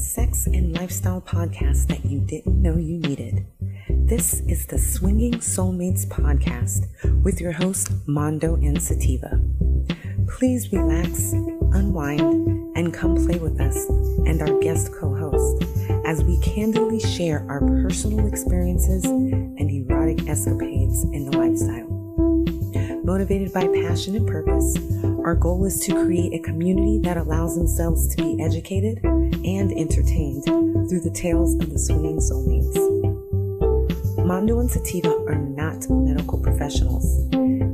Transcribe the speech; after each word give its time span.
sex 0.00 0.46
and 0.46 0.72
lifestyle 0.72 1.20
podcast 1.20 1.86
that 1.88 2.04
you 2.06 2.20
didn't 2.20 2.60
know 2.62 2.76
you 2.76 2.98
needed. 2.98 3.46
This 3.90 4.40
is 4.48 4.66
the 4.66 4.78
Swinging 4.78 5.34
Soulmates 5.34 6.06
podcast 6.06 6.86
with 7.22 7.38
your 7.38 7.52
host, 7.52 7.90
Mondo 8.06 8.54
and 8.54 8.82
Sativa. 8.82 9.38
Please 10.26 10.72
relax, 10.72 11.32
unwind, 11.32 12.76
and 12.76 12.94
come 12.94 13.14
play 13.14 13.38
with 13.38 13.60
us 13.60 13.88
and 14.26 14.40
our 14.40 14.58
guest 14.60 14.90
co 14.92 15.14
host 15.14 15.64
as 16.06 16.24
we 16.24 16.40
candidly 16.40 17.00
share 17.00 17.44
our 17.50 17.60
personal 17.60 18.26
experiences 18.26 19.04
and 19.04 19.70
erotic 19.70 20.26
escapades 20.28 21.04
in 21.12 21.30
the 21.30 21.36
lifestyle. 21.36 21.90
Motivated 23.04 23.52
by 23.52 23.66
passion 23.68 24.16
and 24.16 24.26
purpose, 24.26 24.78
our 25.24 25.34
goal 25.34 25.64
is 25.66 25.78
to 25.80 25.92
create 25.92 26.32
a 26.32 26.38
community 26.38 26.98
that 27.02 27.16
allows 27.18 27.54
themselves 27.54 28.08
to 28.08 28.22
be 28.22 28.42
educated 28.42 28.98
and 29.04 29.70
entertained 29.72 30.44
through 30.44 31.00
the 31.00 31.10
tales 31.10 31.54
of 31.56 31.70
the 31.70 31.78
swinging 31.78 32.18
soulmates. 32.18 32.74
Mondo 34.24 34.60
and 34.60 34.70
Sativa 34.70 35.10
are 35.26 35.34
not 35.34 35.88
medical 35.90 36.38
professionals, 36.38 37.28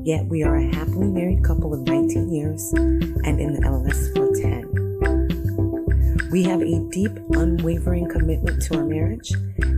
yet 0.05 0.27
we 0.27 0.43
are 0.43 0.57
a 0.57 0.75
happily 0.75 1.07
married 1.07 1.45
couple 1.45 1.73
of 1.73 1.81
19 1.81 2.33
years 2.33 2.73
and 2.73 3.41
in 3.41 3.55
the 3.55 3.65
LS 3.65 4.09
for 4.13 4.35
10. 4.35 6.31
We 6.31 6.43
have 6.43 6.63
a 6.63 6.81
deep, 6.91 7.13
unwavering 7.31 8.09
commitment 8.09 8.61
to 8.63 8.79
our 8.79 8.85
marriage 8.85 9.33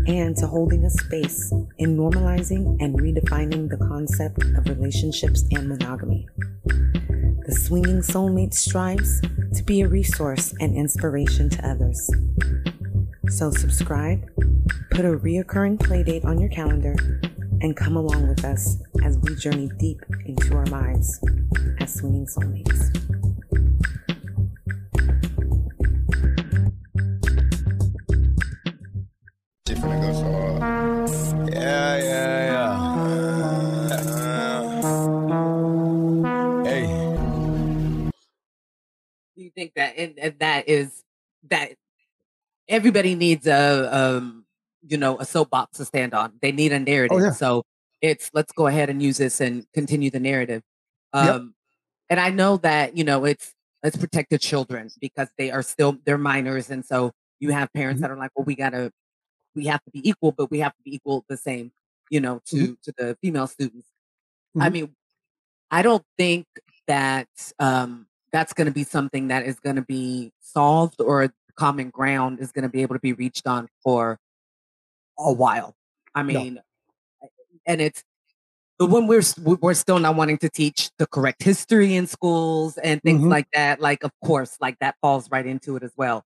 and 0.08 0.34
to 0.38 0.46
holding 0.46 0.84
a 0.84 0.90
space 0.90 1.52
in 1.76 1.96
normalizing 1.96 2.78
and 2.80 2.98
redefining 2.98 3.68
the 3.68 3.76
concept 3.76 4.42
of 4.42 4.66
relationships 4.68 5.44
and 5.52 5.68
monogamy. 5.68 6.26
The 7.48 7.54
Swinging 7.54 8.02
Soulmate 8.02 8.52
strives 8.52 9.22
to 9.22 9.62
be 9.62 9.80
a 9.80 9.88
resource 9.88 10.52
and 10.60 10.76
inspiration 10.76 11.48
to 11.48 11.66
others. 11.66 12.10
So 13.28 13.50
subscribe, 13.50 14.28
put 14.90 15.06
a 15.06 15.16
reoccurring 15.16 15.78
playdate 15.78 16.26
on 16.26 16.38
your 16.38 16.50
calendar, 16.50 16.94
and 17.62 17.74
come 17.74 17.96
along 17.96 18.28
with 18.28 18.44
us 18.44 18.76
as 19.02 19.16
we 19.16 19.34
journey 19.34 19.70
deep 19.78 20.02
into 20.26 20.54
our 20.54 20.66
lives 20.66 21.18
as 21.80 21.94
swinging 21.94 22.26
soulmates. 22.26 22.97
Everybody 42.78 43.14
needs 43.14 43.46
a 43.46 43.88
um 43.96 44.44
you 44.86 44.96
know 44.96 45.18
a 45.18 45.24
soapbox 45.24 45.78
to 45.78 45.84
stand 45.84 46.14
on. 46.14 46.32
They 46.42 46.52
need 46.52 46.72
a 46.72 46.78
narrative. 46.78 47.18
yeah. 47.22 47.30
So 47.32 47.64
it's 48.00 48.30
let's 48.34 48.52
go 48.52 48.66
ahead 48.68 48.88
and 48.90 49.02
use 49.02 49.18
this 49.18 49.40
and 49.40 49.66
continue 49.74 50.10
the 50.10 50.20
narrative. 50.20 50.62
Um 51.12 51.26
Yep. 51.26 51.42
and 52.10 52.20
I 52.20 52.30
know 52.30 52.56
that, 52.58 52.96
you 52.96 53.04
know, 53.04 53.24
it's 53.24 53.54
let's 53.82 53.96
protect 53.96 54.30
the 54.30 54.38
children 54.38 54.90
because 55.00 55.28
they 55.38 55.50
are 55.50 55.62
still 55.62 55.98
they're 56.04 56.18
minors 56.18 56.70
and 56.70 56.84
so 56.84 57.12
you 57.40 57.50
have 57.52 57.72
parents 57.72 57.98
Mhm. 57.98 58.02
that 58.02 58.10
are 58.12 58.16
like, 58.16 58.30
well, 58.36 58.44
we 58.44 58.54
gotta 58.54 58.92
we 59.56 59.66
have 59.66 59.82
to 59.84 59.90
be 59.90 60.08
equal, 60.08 60.32
but 60.32 60.50
we 60.50 60.60
have 60.60 60.72
to 60.76 60.82
be 60.84 60.94
equal 60.94 61.24
the 61.28 61.36
same, 61.36 61.72
you 62.10 62.20
know, 62.20 62.40
to 62.46 62.76
to 62.84 62.92
the 62.98 63.16
female 63.22 63.46
students. 63.48 63.88
I 64.60 64.68
Mhm. 64.68 64.72
mean, 64.72 64.96
I 65.70 65.82
don't 65.82 66.04
think 66.18 66.46
that 66.86 67.28
um, 67.58 68.06
that's 68.32 68.52
going 68.54 68.66
to 68.66 68.72
be 68.72 68.84
something 68.84 69.28
that 69.28 69.44
is 69.46 69.60
going 69.60 69.76
to 69.76 69.82
be 69.82 70.32
solved 70.40 71.00
or 71.00 71.32
common 71.58 71.90
ground 71.90 72.38
is 72.40 72.52
going 72.52 72.62
to 72.62 72.68
be 72.68 72.82
able 72.82 72.94
to 72.94 73.00
be 73.00 73.12
reached 73.12 73.46
on 73.46 73.68
for 73.82 74.18
a 75.18 75.32
while. 75.32 75.74
I 76.14 76.22
No. 76.22 76.26
mean, 76.42 76.62
and 77.66 77.80
it's 77.80 78.04
but 78.78 78.90
when 78.90 79.08
we're 79.08 79.22
we- 79.42 79.56
we're 79.60 79.74
still 79.74 79.98
not 79.98 80.14
wanting 80.14 80.38
to 80.38 80.48
teach 80.48 80.92
the 80.98 81.06
correct 81.08 81.42
history 81.42 81.96
in 81.96 82.06
schools 82.06 82.78
and 82.78 83.02
things 83.02 83.22
Mhm. 83.22 83.28
like 83.30 83.48
that. 83.52 83.80
Like, 83.80 84.04
of 84.04 84.12
course, 84.24 84.56
like 84.60 84.78
that 84.78 84.94
falls 85.02 85.28
right 85.32 85.44
into 85.44 85.74
it 85.74 85.82
as 85.82 85.92
well. 85.96 86.24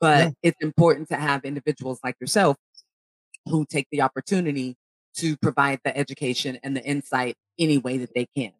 But 0.00 0.18
Yeah. 0.24 0.30
it's 0.42 0.60
important 0.60 1.08
to 1.10 1.16
have 1.16 1.44
individuals 1.44 2.00
like 2.02 2.16
yourself 2.20 2.56
who 3.48 3.64
take 3.64 3.86
the 3.92 4.02
opportunity 4.02 4.76
to 5.18 5.36
provide 5.36 5.78
the 5.84 5.96
education 5.96 6.58
and 6.64 6.76
the 6.76 6.84
insight 6.84 7.36
any 7.60 7.78
way 7.78 7.96
that 7.98 8.12
they 8.12 8.26
can. 8.26 8.52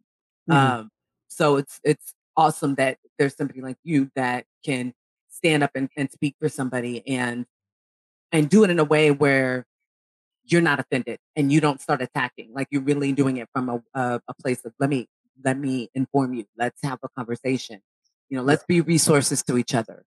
Mhm. 0.49 0.55
Um, 0.55 0.91
so 1.27 1.57
it's 1.57 1.81
it's 1.83 2.15
awesome 2.37 2.77
that 2.77 2.99
there's 3.19 3.35
somebody 3.35 3.61
like 3.63 3.79
you 3.83 4.13
that 4.15 4.47
can 4.65 4.95
stand 5.35 5.63
up 5.63 5.71
and, 5.75 5.89
and 5.97 6.11
speak 6.11 6.37
for 6.41 6.49
somebody 6.49 7.07
and 7.09 7.47
and 8.33 8.49
do 8.49 8.65
it 8.65 8.71
in 8.71 8.79
a 8.79 8.85
way 8.85 9.11
where 9.11 9.67
you're 10.45 10.61
not 10.61 10.79
offended 10.81 11.19
and 11.37 11.51
you 11.53 11.61
don't 11.61 11.81
start 11.81 12.03
attacking. 12.03 12.53
Like 12.53 12.69
you're 12.71 12.83
really 12.83 13.13
doing 13.13 13.37
it 13.39 13.49
from 13.53 13.69
a 13.69 13.83
a, 13.99 14.21
a 14.29 14.35
place 14.43 14.65
of 14.65 14.73
let 14.79 14.91
me 14.91 15.09
let 15.45 15.59
me 15.59 15.91
inform 15.95 16.35
you. 16.35 16.45
Let's 16.57 16.81
have 16.83 16.99
a 17.03 17.09
conversation. 17.17 17.81
You 18.29 18.39
know, 18.39 18.43
let's 18.43 18.65
be 18.65 18.81
resources 18.81 19.43
to 19.45 19.59
each 19.59 19.75
other. 19.75 20.05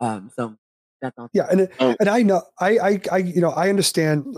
Um, 0.00 0.30
so 0.34 0.54
that's 1.02 1.16
all. 1.18 1.28
Yeah, 1.32 1.46
and 1.50 1.60
it- 1.62 1.72
Um, 1.80 1.96
and 2.00 2.08
I 2.08 2.22
know 2.22 2.42
I 2.60 2.78
I 2.78 3.00
I 3.12 3.16
you 3.18 3.40
know 3.40 3.50
I 3.50 3.68
understand 3.68 4.36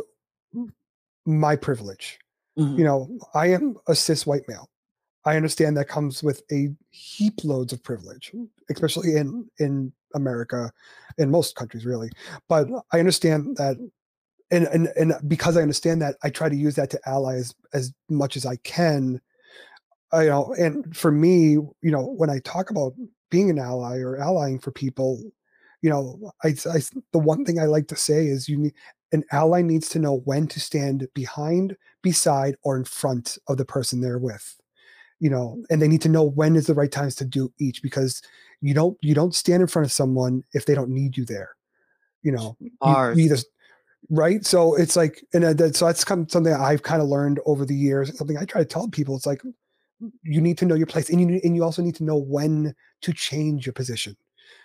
my 1.27 1.57
privilege. 1.57 2.19
Mhm. 2.59 2.79
You 2.79 2.85
know, 2.85 3.19
I 3.35 3.49
am 3.49 3.77
a 3.87 3.95
cis 3.95 4.27
white 4.27 4.47
male. 4.49 4.69
I 5.25 5.37
understand 5.37 5.77
that 5.77 5.89
comes 5.89 6.23
with 6.23 6.43
a 6.51 6.69
heap 6.91 7.45
loads 7.45 7.73
of 7.73 7.83
privilege, 7.83 8.33
mm. 8.35 8.49
especially 8.71 9.17
in 9.17 9.49
in 9.59 9.93
America, 10.15 10.73
in 11.19 11.31
most 11.31 11.57
countries 11.57 11.85
really. 11.85 12.11
But 12.49 12.69
I 12.93 12.99
understand 12.99 13.57
that, 13.57 13.77
and 14.51 14.67
and 14.67 14.89
and 14.97 15.15
because 15.29 15.57
I 15.57 15.63
understand 15.63 16.03
that, 16.03 16.17
I 16.23 16.31
try 16.31 16.49
to 16.49 16.57
use 16.57 16.77
that 16.77 16.91
to 16.91 17.01
ally 17.07 17.37
as 17.37 17.55
as 17.75 17.93
much 18.09 18.37
as 18.37 18.47
I 18.47 18.57
can. 18.57 19.21
I, 20.13 20.25
you 20.25 20.29
know, 20.31 20.55
and 20.59 20.97
for 20.97 21.13
me, 21.13 21.53
you 21.53 21.73
know, 21.83 22.03
when 22.03 22.31
I 22.31 22.41
talk 22.41 22.71
about 22.71 22.95
being 23.31 23.51
an 23.51 23.59
ally 23.59 23.99
or 23.99 24.17
allying 24.17 24.59
for 24.59 24.73
people, 24.73 25.23
you 25.83 25.91
know, 25.91 26.33
I, 26.43 26.49
I 26.49 26.81
the 27.13 27.19
one 27.19 27.45
thing 27.45 27.61
I 27.61 27.67
like 27.67 27.89
to 27.89 27.97
say 27.97 28.27
is 28.27 28.49
you 28.49 28.57
need 28.57 28.75
an 29.13 29.25
ally 29.33 29.63
needs 29.63 29.89
to 29.91 29.99
know 29.99 30.19
when 30.25 30.47
to 30.49 30.61
stand 30.61 31.09
behind, 31.15 31.77
beside, 32.03 32.57
or 32.63 32.77
in 32.77 32.85
front 32.85 33.39
of 33.49 33.57
the 33.57 33.65
person 33.65 34.01
they're 34.01 34.19
with. 34.19 34.60
You 35.21 35.31
know, 35.31 35.63
and 35.71 35.81
they 35.81 35.89
need 35.89 36.03
to 36.03 36.09
know 36.09 36.25
when 36.25 36.57
is 36.57 36.67
the 36.67 36.75
right 36.75 36.91
times 36.91 37.15
to 37.17 37.25
do 37.25 37.53
each 37.59 37.83
because 37.83 38.23
you 38.61 38.75
don't 38.75 38.97
you 39.03 39.15
don't 39.15 39.35
stand 39.35 39.61
in 39.61 39.67
front 39.69 39.87
of 39.87 39.93
someone 39.93 40.43
if 40.55 40.67
they 40.67 40.75
don't 40.75 40.91
need 40.91 41.17
you 41.17 41.25
there. 41.25 41.51
You 42.23 42.33
know, 42.33 42.57
you- 42.61 42.71
Ours. 42.81 43.19
you 43.19 43.25
either 43.25 43.37
right 44.09 44.45
so 44.47 44.75
it's 44.75 44.97
like 44.97 45.23
and 45.35 45.45
uh, 45.45 45.53
that, 45.53 45.77
so 45.77 45.85
that's 45.85 46.05
kind 46.05 46.23
of 46.23 46.31
something 46.31 46.55
i've 46.55 46.83
kind 46.83 47.03
of 47.03 47.09
learned 47.09 47.39
over 47.45 47.67
the 47.67 47.75
years 47.75 48.17
something 48.17 48.39
i 48.39 48.45
try 48.47 48.61
to 48.61 48.65
tell 48.67 48.89
people 48.89 49.15
it's 49.15 49.27
like 49.27 49.43
you 50.23 50.41
need 50.41 50.57
to 50.57 50.65
know 50.65 50.75
your 50.75 50.87
place 50.87 51.11
and 51.11 51.21
you 51.21 51.41
and 51.45 51.55
you 51.55 51.63
also 51.63 51.83
need 51.83 51.95
to 51.95 52.03
know 52.03 52.17
when 52.17 52.75
to 53.03 53.13
change 53.13 53.67
your 53.67 53.75
position 53.75 54.17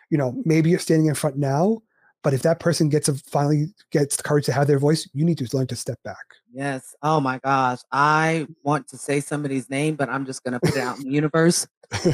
you 0.09 0.17
know 0.17 0.41
maybe 0.45 0.69
you're 0.69 0.79
standing 0.79 1.07
in 1.07 1.13
front 1.13 1.37
now 1.37 1.77
but 2.25 2.33
if 2.33 2.41
that 2.41 2.59
person 2.59 2.89
gets 2.89 3.07
a 3.07 3.13
finally 3.13 3.67
gets 3.91 4.17
the 4.17 4.23
courage 4.23 4.45
to 4.45 4.51
have 4.51 4.67
their 4.67 4.79
voice 4.79 5.07
you 5.13 5.23
need 5.23 5.37
to 5.37 5.47
learn 5.55 5.67
to 5.67 5.75
step 5.75 5.99
back 6.03 6.25
Yes. 6.53 6.95
Oh 7.03 7.19
my 7.19 7.37
gosh. 7.39 7.79
I 7.91 8.47
want 8.63 8.87
to 8.87 8.97
say 8.97 9.19
somebody's 9.19 9.69
name, 9.69 9.95
but 9.95 10.07
I'm 10.09 10.25
just 10.25 10.41
going 10.41 10.53
to 10.53 10.59
put 10.61 10.77
it 10.77 10.81
out 10.81 10.97
in 10.97 11.03
the 11.03 11.09
universe 11.11 11.67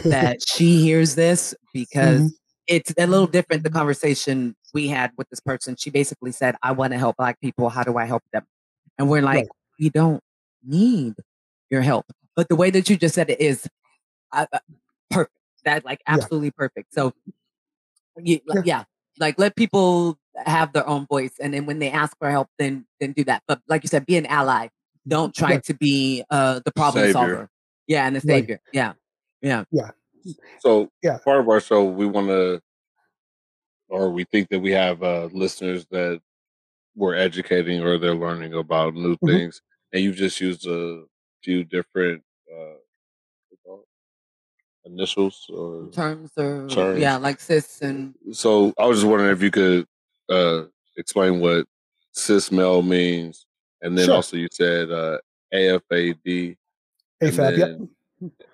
that 0.06 0.38
she 0.48 0.82
hears 0.82 1.14
this 1.14 1.54
because 1.74 2.22
Mhm. 2.22 2.30
it's 2.66 2.92
a 2.98 3.06
little 3.06 3.28
different. 3.28 3.62
The 3.64 3.70
conversation 3.70 4.56
we 4.74 4.88
had 4.88 5.12
with 5.16 5.30
this 5.30 5.40
person, 5.40 5.76
she 5.76 5.92
basically 5.92 6.32
said, 6.32 6.56
I 6.64 6.72
want 6.72 6.92
to 6.94 6.98
help 6.98 7.18
Black 7.18 7.40
people. 7.40 7.70
How 7.70 7.84
do 7.84 7.98
I 8.00 8.06
help 8.06 8.24
them? 8.34 8.44
And 8.98 9.08
we're 9.12 9.22
like, 9.22 9.36
Right. 9.46 9.48
we 9.80 9.90
don't 9.92 10.24
need 10.66 11.14
your 11.70 11.84
help. 11.84 12.08
But 12.36 12.50
the 12.50 12.56
way 12.56 12.72
that 12.72 12.90
you 12.90 12.98
just 12.98 13.14
said 13.14 13.30
it 13.30 13.40
is 13.40 13.68
uh, 14.34 14.47
uh, 14.52 14.59
perfect. 15.12 15.35
That 15.66 15.85
like 15.85 16.00
Yeah. 16.08 16.16
absolutely 16.16 16.50
perfect. 16.50 16.96
So, 16.96 17.14
ye- 18.18 18.41
Yeah. 18.47 18.62
yeah, 18.66 18.84
like 19.19 19.37
let 19.37 19.55
people 19.55 20.17
have 20.46 20.73
their 20.73 20.87
own 20.87 21.05
voice, 21.08 21.34
and 21.40 21.53
then 21.53 21.66
when 21.66 21.79
they 21.79 21.91
ask 21.91 22.17
for 22.17 22.29
help, 22.29 22.49
then 22.58 22.85
then 22.99 23.11
do 23.13 23.23
that. 23.25 23.43
But 23.47 23.61
like 23.67 23.84
you 23.84 23.90
said, 23.90 24.05
be 24.05 24.17
an 24.17 24.25
ally. 24.28 24.67
Don't 25.08 25.34
try 25.34 25.52
Right. 25.52 25.63
to 25.63 25.73
be 25.73 26.23
uh, 26.29 26.61
the 26.63 26.72
problem 26.72 27.03
Savior. 27.03 27.13
solver. 27.13 27.49
Yeah, 27.87 28.05
and 28.05 28.16
the 28.16 28.19
Right. 28.19 28.41
savior. 28.41 28.59
Yeah, 28.72 28.93
yeah. 29.41 29.63
Yeah. 29.72 29.91
So 30.59 30.90
Yeah. 31.02 31.17
part 31.25 31.40
of 31.40 31.49
our 31.49 31.59
show, 31.59 31.84
we 31.84 32.05
want 32.05 32.28
to, 32.28 32.61
or 33.90 34.11
we 34.11 34.23
think 34.25 34.49
that 34.49 34.59
we 34.59 34.72
have 34.72 35.02
uh, 35.03 35.25
listeners 35.34 35.85
that 35.91 36.22
we're 36.96 37.16
educating 37.16 37.81
or 37.81 37.97
they're 37.97 38.13
learning 38.16 38.53
about 38.53 38.93
new 38.93 39.17
Mhm. 39.17 39.28
things, 39.28 39.61
and 39.91 40.03
you've 40.03 40.16
just 40.17 40.40
used 40.40 40.67
a 40.67 41.05
few 41.43 41.63
different 41.63 42.23
uh, 42.53 42.75
initials 44.86 45.46
or 45.54 45.90
Terms 45.92 46.32
or 46.38 46.68
Terms. 46.68 47.00
yeah, 47.00 47.18
like 47.18 47.40
cis 47.40 47.82
and 47.82 48.14
so. 48.32 48.74
I 48.80 48.86
was 48.86 49.00
just 49.00 49.08
wondering 49.10 49.32
if 49.32 49.42
you 49.42 49.52
could 49.52 49.88
uh, 50.30 50.64
explain 50.98 51.40
what 51.40 51.66
cis 52.14 52.52
male 52.52 52.82
means, 52.82 53.46
and 53.82 53.98
then 53.98 54.06
Sure. 54.06 54.16
also 54.16 54.38
you 54.38 54.48
said 54.52 54.92
uh, 54.92 55.18
AFAD 55.54 56.58
and 57.22 57.32
afab 57.32 57.58
yep 57.58 57.80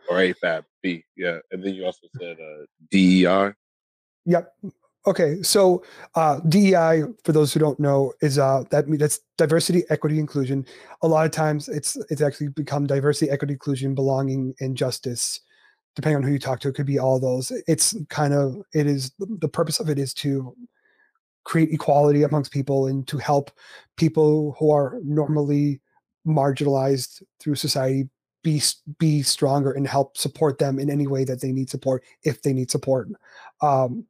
or 0.09 0.17
AFAB 0.17 0.63
B, 0.81 1.03
yeah, 1.15 1.39
and 1.51 1.63
then 1.63 1.73
you 1.73 1.85
also 1.85 2.07
said 2.19 2.37
uh, 2.39 2.65
DEI. 2.91 3.53
Yep. 4.25 4.53
Okay, 5.05 5.41
so 5.41 5.83
uh, 6.15 6.41
DEI, 6.49 7.03
for 7.23 7.31
those 7.31 7.53
who 7.53 7.61
don't 7.61 7.79
know, 7.79 8.11
is 8.21 8.37
uh, 8.37 8.65
that 8.71 8.85
that's 8.99 9.21
diversity, 9.37 9.83
equity, 9.89 10.19
inclusion. 10.19 10.65
A 11.01 11.07
lot 11.07 11.25
of 11.25 11.31
times, 11.31 11.69
it's 11.69 11.95
it's 12.09 12.21
actually 12.21 12.49
become 12.49 12.85
diversity, 12.85 13.31
equity, 13.31 13.53
inclusion, 13.53 13.95
belonging, 13.95 14.53
and 14.59 14.75
justice. 14.75 15.39
Depending 15.97 16.17
on 16.17 16.21
who 16.21 16.31
you 16.31 16.37
talk 16.37 16.59
to, 16.59 16.67
it 16.67 16.75
could 16.75 16.85
be 16.85 16.99
all 16.99 17.19
those. 17.19 17.51
It's 17.67 17.95
kind 18.09 18.31
of 18.31 18.61
it 18.71 18.85
is 18.85 19.11
the 19.17 19.49
purpose 19.49 19.79
of 19.79 19.89
it 19.89 19.97
is 19.97 20.13
to 20.15 20.55
create 21.43 21.71
equality 21.71 22.21
amongst 22.21 22.51
people 22.51 22.85
and 22.85 23.07
to 23.07 23.17
help 23.17 23.49
people 23.95 24.55
who 24.59 24.69
are 24.69 24.99
normally 25.03 25.81
marginalized 26.27 27.23
through 27.39 27.55
society 27.55 28.07
be 28.43 28.61
be 28.99 29.23
stronger 29.23 29.71
and 29.71 29.87
help 29.87 30.17
support 30.17 30.59
them 30.59 30.77
in 30.77 30.91
any 30.91 31.07
way 31.07 31.23
that 31.23 31.41
they 31.41 31.51
need 31.51 31.67
support 31.67 32.03
if 32.21 32.43
they 32.43 32.53
need 32.53 32.69
support. 32.69 33.07
Um, 33.61 34.05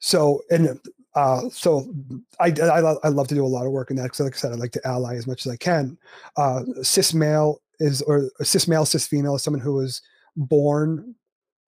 so 0.00 0.42
and 0.50 0.80
uh, 1.14 1.42
so 1.48 1.94
I, 2.40 2.46
I, 2.60 2.80
I 3.04 3.08
love 3.08 3.28
to 3.28 3.36
do 3.36 3.44
a 3.44 3.46
lot 3.46 3.66
of 3.66 3.70
work 3.70 3.90
in 3.90 3.96
that 3.98 4.02
because 4.02 4.18
like 4.18 4.34
I 4.34 4.38
said 4.38 4.50
I 4.50 4.56
like 4.56 4.72
to 4.72 4.84
ally 4.84 5.14
as 5.14 5.28
much 5.28 5.46
as 5.46 5.52
I 5.52 5.56
can. 5.56 5.96
Uh, 6.36 6.62
cis 6.82 7.14
male 7.14 7.62
is 7.78 8.02
or 8.02 8.30
cis 8.42 8.66
male 8.66 8.84
cis 8.84 9.06
female 9.06 9.36
is 9.36 9.44
someone 9.44 9.60
who 9.60 9.78
is 9.78 10.02
born 10.36 11.14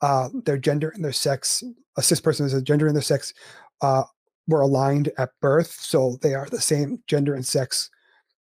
uh, 0.00 0.28
their 0.44 0.58
gender 0.58 0.90
and 0.90 1.04
their 1.04 1.12
sex. 1.12 1.62
A 1.96 2.02
cis 2.02 2.20
person 2.20 2.46
is 2.46 2.54
a 2.54 2.62
gender 2.62 2.86
and 2.86 2.96
their 2.96 3.02
sex 3.02 3.32
uh, 3.80 4.04
were 4.48 4.60
aligned 4.60 5.10
at 5.18 5.30
birth, 5.40 5.70
so 5.70 6.18
they 6.22 6.34
are 6.34 6.46
the 6.46 6.60
same 6.60 7.02
gender 7.06 7.34
and 7.34 7.46
sex 7.46 7.90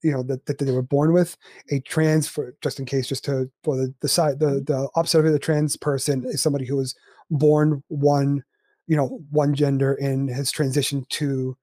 you 0.03 0.13
know 0.13 0.23
that, 0.23 0.45
that 0.47 0.59
they 0.59 0.71
were 0.71 0.83
born 0.83 1.13
with 1.13 1.37
a 1.71 1.81
trans 1.81 2.29
for 2.29 2.55
just 2.63 2.79
in 2.79 2.87
case 2.87 3.09
just 3.09 3.25
to 3.25 3.51
for 3.65 3.77
the, 3.77 3.95
the 4.01 4.09
side 4.09 4.39
the 4.39 4.63
the 4.67 4.89
opposite 4.95 5.25
of 5.25 5.33
the 5.33 5.39
trans 5.39 5.77
person 5.77 6.25
is 6.27 6.43
somebody 6.43 6.65
who 6.65 6.77
was 6.77 6.95
born 7.31 7.83
one 7.89 8.43
you 8.87 8.97
know 8.97 9.21
one 9.31 9.55
gender 9.55 9.95
and 9.95 10.31
has 10.31 10.53
transitioned 10.53 11.09
to 11.09 11.57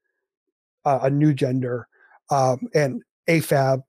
uh, 0.85 0.99
a 1.03 1.09
new 1.09 1.33
gender 1.33 1.87
um, 2.29 2.59
and 2.73 3.01
afab 3.29 3.81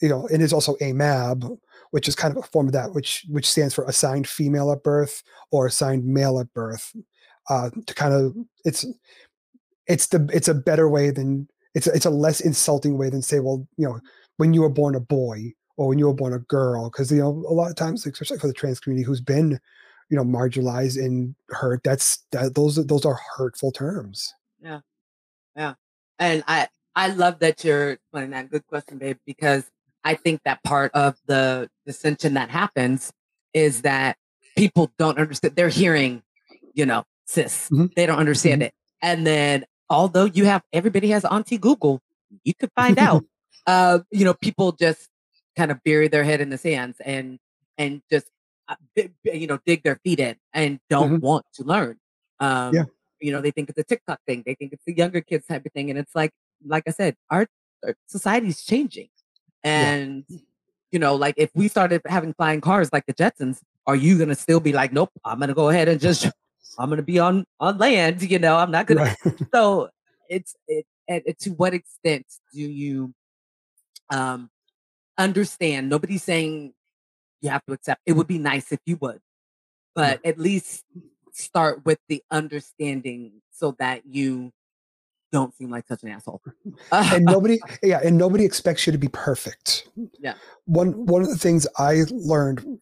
you 0.00 0.08
know 0.08 0.26
and 0.28 0.36
it 0.36 0.44
is 0.44 0.52
also 0.52 0.74
amab 0.76 1.58
which 1.90 2.08
is 2.08 2.14
kind 2.14 2.36
of 2.36 2.42
a 2.42 2.46
form 2.48 2.66
of 2.66 2.72
that 2.72 2.92
which 2.94 3.24
which 3.28 3.50
stands 3.50 3.74
for 3.74 3.84
assigned 3.84 4.28
female 4.28 4.72
at 4.72 4.82
birth 4.82 5.22
or 5.50 5.66
assigned 5.66 6.04
male 6.04 6.38
at 6.40 6.52
birth 6.54 6.94
uh, 7.48 7.70
to 7.86 7.94
kind 7.94 8.14
of 8.14 8.34
it's 8.64 8.84
it's 9.86 10.06
the 10.08 10.28
it's 10.32 10.48
a 10.48 10.54
better 10.54 10.88
way 10.88 11.10
than 11.10 11.48
it's 11.74 11.86
it's 11.88 12.06
a 12.06 12.10
less 12.10 12.40
insulting 12.40 12.96
way 12.96 13.10
than 13.10 13.22
say 13.22 13.40
well 13.40 13.66
you 13.76 13.86
know 13.86 14.00
when 14.36 14.54
you 14.54 14.62
were 14.62 14.68
born 14.68 14.94
a 14.94 15.00
boy 15.00 15.52
or 15.76 15.88
when 15.88 15.98
you 15.98 16.06
were 16.06 16.14
born 16.14 16.32
a 16.32 16.38
girl 16.40 16.90
because 16.90 17.10
you 17.10 17.18
know 17.18 17.44
a 17.48 17.54
lot 17.54 17.70
of 17.70 17.76
times 17.76 18.06
especially 18.06 18.38
for 18.38 18.46
the 18.46 18.52
trans 18.52 18.80
community 18.80 19.04
who's 19.04 19.20
been 19.20 19.58
you 20.10 20.16
know 20.16 20.24
marginalized 20.24 21.02
and 21.02 21.34
hurt 21.48 21.82
that's 21.82 22.24
that 22.32 22.54
those 22.54 22.84
those 22.86 23.06
are 23.06 23.18
hurtful 23.36 23.72
terms. 23.72 24.34
Yeah. 24.60 24.80
Yeah. 25.56 25.74
And 26.18 26.44
i 26.46 26.68
i 26.94 27.08
love 27.08 27.38
that 27.38 27.64
you're 27.64 27.98
putting 28.12 28.30
that. 28.30 28.50
Good 28.50 28.66
question 28.66 28.98
babe 28.98 29.18
because 29.24 29.70
i 30.04 30.14
think 30.14 30.40
that 30.44 30.62
part 30.64 30.90
of 30.94 31.16
the 31.26 31.68
dissension 31.86 32.34
that 32.34 32.50
happens 32.50 33.12
is 33.54 33.82
that 33.82 34.16
people 34.56 34.90
don't 34.98 35.18
understand 35.18 35.54
they're 35.56 35.68
hearing 35.68 36.22
you 36.74 36.86
know 36.86 37.04
cis 37.26 37.68
mm-hmm. 37.70 37.86
they 37.96 38.06
don't 38.06 38.18
understand 38.18 38.62
mm-hmm. 38.62 38.66
it 38.66 38.74
and 39.02 39.26
then 39.26 39.64
although 39.88 40.24
you 40.24 40.44
have 40.44 40.62
everybody 40.72 41.10
has 41.10 41.24
auntie 41.26 41.58
google 41.58 42.00
you 42.44 42.54
could 42.54 42.70
find 42.74 42.98
out 43.08 43.24
uh 43.66 44.00
you 44.10 44.24
know 44.24 44.34
people 44.34 44.72
just 44.72 45.08
kind 45.56 45.70
of 45.70 45.82
bury 45.84 46.08
their 46.08 46.24
head 46.24 46.40
in 46.40 46.50
the 46.50 46.58
sands 46.58 46.98
and 47.04 47.38
and 47.78 48.02
just 48.10 48.26
uh, 48.70 49.02
you 49.24 49.48
know, 49.48 49.58
dig 49.66 49.82
their 49.82 49.98
feet 50.04 50.20
in 50.20 50.36
and 50.54 50.78
don't 50.88 51.14
mm-hmm. 51.14 51.26
want 51.26 51.44
to 51.54 51.64
learn. 51.64 51.96
Um, 52.38 52.72
yeah. 52.72 52.84
You 53.20 53.32
know, 53.32 53.40
they 53.40 53.50
think 53.50 53.68
it's 53.68 53.78
a 53.78 53.84
TikTok 53.84 54.20
thing. 54.28 54.44
They 54.46 54.54
think 54.54 54.72
it's 54.72 54.84
the 54.86 54.94
younger 54.94 55.20
kids 55.20 55.46
type 55.46 55.66
of 55.66 55.72
thing. 55.72 55.90
And 55.90 55.98
it's 55.98 56.14
like, 56.14 56.30
like 56.64 56.84
I 56.86 56.92
said, 56.92 57.16
our, 57.30 57.48
our 57.84 57.96
society's 58.06 58.62
changing. 58.62 59.08
And, 59.64 60.24
yeah. 60.28 60.38
you 60.92 60.98
know, 60.98 61.14
like 61.14 61.34
if 61.36 61.50
we 61.54 61.68
started 61.68 62.02
having 62.06 62.34
flying 62.34 62.60
cars 62.60 62.92
like 62.92 63.06
the 63.06 63.14
Jetsons, 63.14 63.60
are 63.86 63.96
you 63.96 64.16
going 64.16 64.28
to 64.28 64.34
still 64.34 64.60
be 64.60 64.72
like, 64.72 64.92
nope, 64.92 65.10
I'm 65.24 65.38
going 65.38 65.48
to 65.48 65.54
go 65.54 65.68
ahead 65.68 65.88
and 65.88 66.00
just, 66.00 66.30
I'm 66.78 66.88
going 66.88 66.98
to 66.98 67.02
be 67.02 67.18
on, 67.18 67.44
on 67.58 67.78
land, 67.78 68.22
you 68.22 68.38
know, 68.38 68.56
I'm 68.56 68.70
not 68.70 68.86
going 68.86 68.98
right. 68.98 69.16
to. 69.22 69.48
so 69.54 69.88
it's, 70.28 70.54
it, 70.68 70.86
and 71.08 71.22
to 71.40 71.50
what 71.50 71.74
extent 71.74 72.26
do 72.52 72.60
you, 72.60 73.14
um, 74.12 74.50
understand? 75.18 75.88
Nobody's 75.88 76.22
saying 76.22 76.72
you 77.40 77.50
have 77.50 77.64
to 77.66 77.72
accept. 77.72 78.00
It 78.06 78.12
would 78.12 78.26
be 78.26 78.38
nice 78.38 78.72
if 78.72 78.80
you 78.86 78.96
would, 79.00 79.20
but 79.94 80.24
at 80.24 80.38
least 80.38 80.84
start 81.32 81.84
with 81.84 81.98
the 82.08 82.22
understanding 82.30 83.42
so 83.50 83.76
that 83.78 84.02
you 84.06 84.52
don't 85.32 85.54
seem 85.54 85.70
like 85.70 85.86
such 85.86 86.02
an 86.02 86.10
asshole. 86.10 86.42
and 86.92 87.24
nobody, 87.26 87.60
yeah, 87.82 88.00
and 88.04 88.16
nobody 88.16 88.44
expects 88.44 88.86
you 88.86 88.92
to 88.92 88.98
be 88.98 89.08
perfect. 89.08 89.88
Yeah. 90.18 90.34
One 90.66 91.06
one 91.06 91.22
of 91.22 91.28
the 91.28 91.36
things 91.36 91.66
I 91.78 92.02
learned 92.10 92.78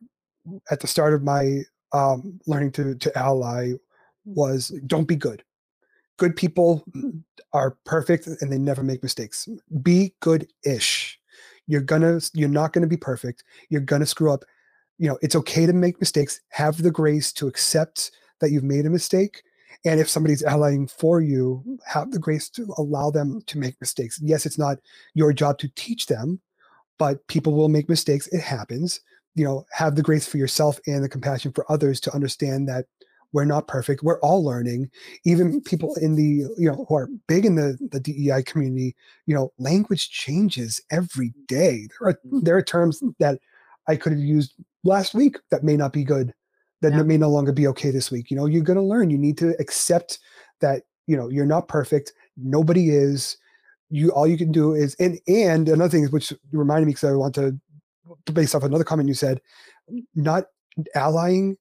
at 0.71 0.81
the 0.81 0.87
start 0.87 1.15
of 1.15 1.23
my 1.23 1.63
um, 1.93 2.41
learning 2.47 2.73
to 2.73 2.95
to 2.95 3.19
ally 3.19 3.73
was 4.25 4.69
don't 4.87 5.09
be 5.09 5.17
good. 5.17 5.43
Good 6.17 6.37
people 6.37 6.85
are 7.53 7.77
perfect 7.85 8.27
and 8.27 8.53
they 8.53 8.59
never 8.59 8.83
make 8.83 9.03
mistakes. 9.03 9.49
Be 9.83 10.15
good-ish. 10.21 11.19
You're 11.67 11.81
gonna 11.81 12.21
you're 12.35 12.49
not 12.49 12.73
gonna 12.73 12.87
be 12.87 12.97
perfect. 12.97 13.45
You're 13.69 13.81
gonna 13.81 14.07
screw 14.07 14.33
up. 14.33 14.45
You 14.99 15.09
know, 15.09 15.19
it's 15.23 15.37
okay 15.37 15.65
to 15.67 15.73
make 15.73 16.01
mistakes. 16.01 16.41
Have 16.49 16.83
the 16.83 16.91
grace 16.91 17.33
to 17.35 17.47
accept 17.47 18.11
that 18.41 18.51
you've 18.51 18.65
made 18.65 18.87
a 18.87 18.91
mistake. 18.91 19.43
And 19.85 20.01
if 20.01 20.09
somebody's 20.09 20.43
allying 20.43 20.89
for 20.89 21.21
you, 21.21 21.79
have 21.87 22.11
the 22.11 22.19
grace 22.19 22.49
to 22.51 22.75
allow 22.79 23.11
them 23.11 23.41
to 23.47 23.59
make 23.59 23.81
mistakes. 23.81 24.21
Yes, 24.23 24.45
it's 24.45 24.59
not 24.59 24.79
your 25.15 25.33
job 25.33 25.59
to 25.59 25.69
teach 25.77 26.07
them, 26.07 26.41
but 26.99 27.27
people 27.29 27.55
will 27.55 27.69
make 27.69 27.89
mistakes. 27.89 28.27
It 28.29 28.41
happens. 28.41 29.01
You 29.35 29.45
know, 29.45 29.65
have 29.73 29.95
the 29.95 30.03
grace 30.03 30.27
for 30.27 30.37
yourself 30.37 30.81
and 30.87 31.05
the 31.05 31.09
compassion 31.09 31.53
for 31.53 31.71
others 31.71 32.01
to 32.01 32.15
understand 32.15 32.69
that 32.69 32.87
we're 33.33 33.45
not 33.45 33.69
perfect. 33.69 34.03
We're 34.03 34.21
all 34.21 34.45
learning. 34.45 34.91
Even 35.25 35.61
people 35.61 35.95
in 35.97 36.17
the, 36.17 36.49
you 36.57 36.69
know, 36.69 36.87
who 36.89 36.95
are 36.97 37.09
big 37.27 37.45
in 37.45 37.57
the, 37.57 37.77
the 37.93 38.01
DEI 38.01 38.43
community, 38.43 38.97
you 39.27 39.35
know, 39.35 39.53
language 39.59 40.11
changes 40.11 40.81
every 40.91 41.35
day. 41.47 41.89
There 42.01 42.09
are 42.09 42.15
mm-hmm. 42.15 42.41
there 42.41 42.57
are 42.57 42.63
terms 42.63 43.03
that 43.19 43.39
I 43.87 43.97
could 43.97 44.13
have 44.13 44.21
used 44.21 44.55
last 44.85 45.15
week 45.15 45.39
that 45.51 45.65
may 45.65 45.77
not 45.77 45.93
be 45.93 46.05
good, 46.05 46.33
that 46.81 46.93
yeah. 46.93 47.03
may 47.03 47.17
no 47.17 47.31
longer 47.31 47.53
be 47.53 47.67
okay 47.69 47.91
this 47.91 48.11
week. 48.11 48.31
You 48.31 48.37
know, 48.37 48.47
you're 48.47 48.63
gonna 48.63 48.83
learn. 48.83 49.11
You 49.11 49.19
need 49.19 49.39
to 49.39 49.55
accept 49.59 50.19
that, 50.61 50.83
you 51.07 51.17
know, 51.17 51.29
you're 51.29 51.47
not 51.47 51.69
perfect. 51.69 52.13
Nobody 52.37 52.91
is. 52.91 53.37
You 53.91 54.11
all 54.11 54.27
you 54.27 54.37
can 54.37 54.53
do 54.53 54.75
is 54.75 54.95
and 54.97 55.19
and 55.27 55.69
another 55.69 55.89
thing 55.89 56.05
which 56.09 56.33
reminded 56.53 56.87
me 56.87 56.93
because 56.93 57.09
I 57.09 57.15
want 57.15 57.35
to 57.37 57.59
based 58.33 58.55
off 58.55 58.63
another 58.63 58.85
comment 58.85 59.09
you 59.09 59.15
said, 59.15 59.41
not 60.15 60.45
allying 60.95 61.57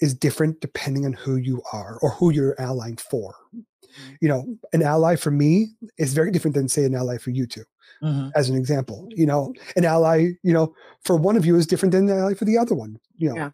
is 0.00 0.14
different 0.14 0.60
depending 0.60 1.04
on 1.04 1.12
who 1.12 1.36
you 1.36 1.62
are 1.72 1.98
or 2.02 2.10
who 2.10 2.30
you're 2.30 2.60
allying 2.60 2.96
for. 2.96 3.34
Mm-hmm. 3.54 4.14
You 4.20 4.28
know, 4.28 4.56
an 4.72 4.82
ally 4.82 5.16
for 5.16 5.30
me 5.30 5.68
is 5.98 6.14
very 6.14 6.30
different 6.30 6.54
than 6.54 6.68
say 6.68 6.84
an 6.84 6.94
ally 6.94 7.18
for 7.18 7.30
you 7.30 7.46
two. 7.46 7.64
Mm-hmm. 8.02 8.28
As 8.34 8.48
an 8.48 8.56
example, 8.56 9.08
you 9.10 9.26
know, 9.26 9.52
an 9.76 9.84
ally, 9.84 10.30
you 10.42 10.52
know, 10.52 10.74
for 11.02 11.16
one 11.16 11.36
of 11.36 11.44
you 11.44 11.56
is 11.56 11.66
different 11.66 11.92
than 11.92 12.08
an 12.08 12.18
ally 12.18 12.34
for 12.34 12.44
the 12.44 12.56
other 12.56 12.74
one. 12.74 12.98
You 13.16 13.30
know, 13.30 13.36
yeah. 13.36 13.50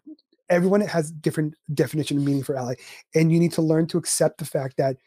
Everyone 0.49 0.81
has 0.81 1.11
different 1.11 1.55
definition 1.73 2.17
and 2.17 2.25
meaning 2.25 2.43
for 2.43 2.55
ally, 2.55 2.75
and 3.15 3.31
you 3.31 3.39
need 3.39 3.53
to 3.53 3.61
learn 3.61 3.87
to 3.87 3.97
accept 3.97 4.37
the 4.37 4.45
fact 4.45 4.77
that 4.77 4.97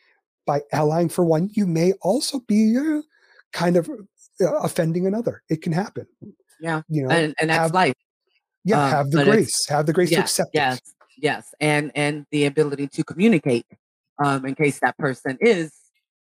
by 0.47 0.61
allying 0.73 1.09
for 1.09 1.25
one, 1.25 1.51
you 1.53 1.67
may 1.67 1.93
also 2.03 2.41
be 2.41 2.77
uh, 2.77 3.03
kind 3.53 3.77
of 3.77 3.89
uh, 3.89 4.57
offending 4.59 5.07
another. 5.07 5.43
It 5.49 5.63
can 5.63 5.73
happen. 5.73 6.07
Yeah, 6.61 6.83
you 6.89 7.05
know, 7.05 7.11
and, 7.11 7.35
and 7.41 7.51
that's 7.51 7.59
have, 7.59 7.75
life. 7.75 7.95
Yeah, 8.65 8.85
um, 8.85 8.91
have 8.91 9.11
the 9.11 9.25
grace. 9.25 9.67
Have 9.69 9.87
the 9.87 9.93
grace 9.93 10.11
to 10.11 10.21
accept 10.21 10.51
yes. 10.53 10.79
it 10.79 10.83
yes 11.21 11.55
and 11.61 11.93
and 11.95 12.27
the 12.31 12.47
ability 12.47 12.89
to 12.89 13.05
communicate 13.05 13.67
um 14.25 14.45
in 14.45 14.55
case 14.55 14.81
that 14.81 14.97
person 14.99 15.37
is 15.41 15.73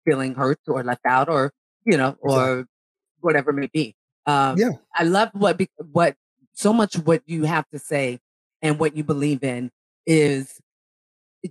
feeling 0.06 0.34
hurt 0.34 0.60
or 0.68 0.84
left 0.84 1.06
out 1.06 1.30
or 1.30 1.52
you 1.86 1.98
know 1.98 2.16
or 2.22 2.66
whatever 3.20 3.52
it 3.52 3.54
may 3.54 3.70
be 3.74 3.96
um 4.26 4.58
yeah 4.58 4.72
i 4.96 5.04
love 5.04 5.30
what 5.34 5.60
what 5.92 6.16
so 6.54 6.72
much 6.72 6.96
what 6.96 7.22
you 7.26 7.44
have 7.44 7.68
to 7.70 7.80
say 7.80 8.20
and 8.66 8.80
what 8.80 8.96
you 8.96 9.04
believe 9.04 9.44
in 9.44 9.72
is 10.06 10.60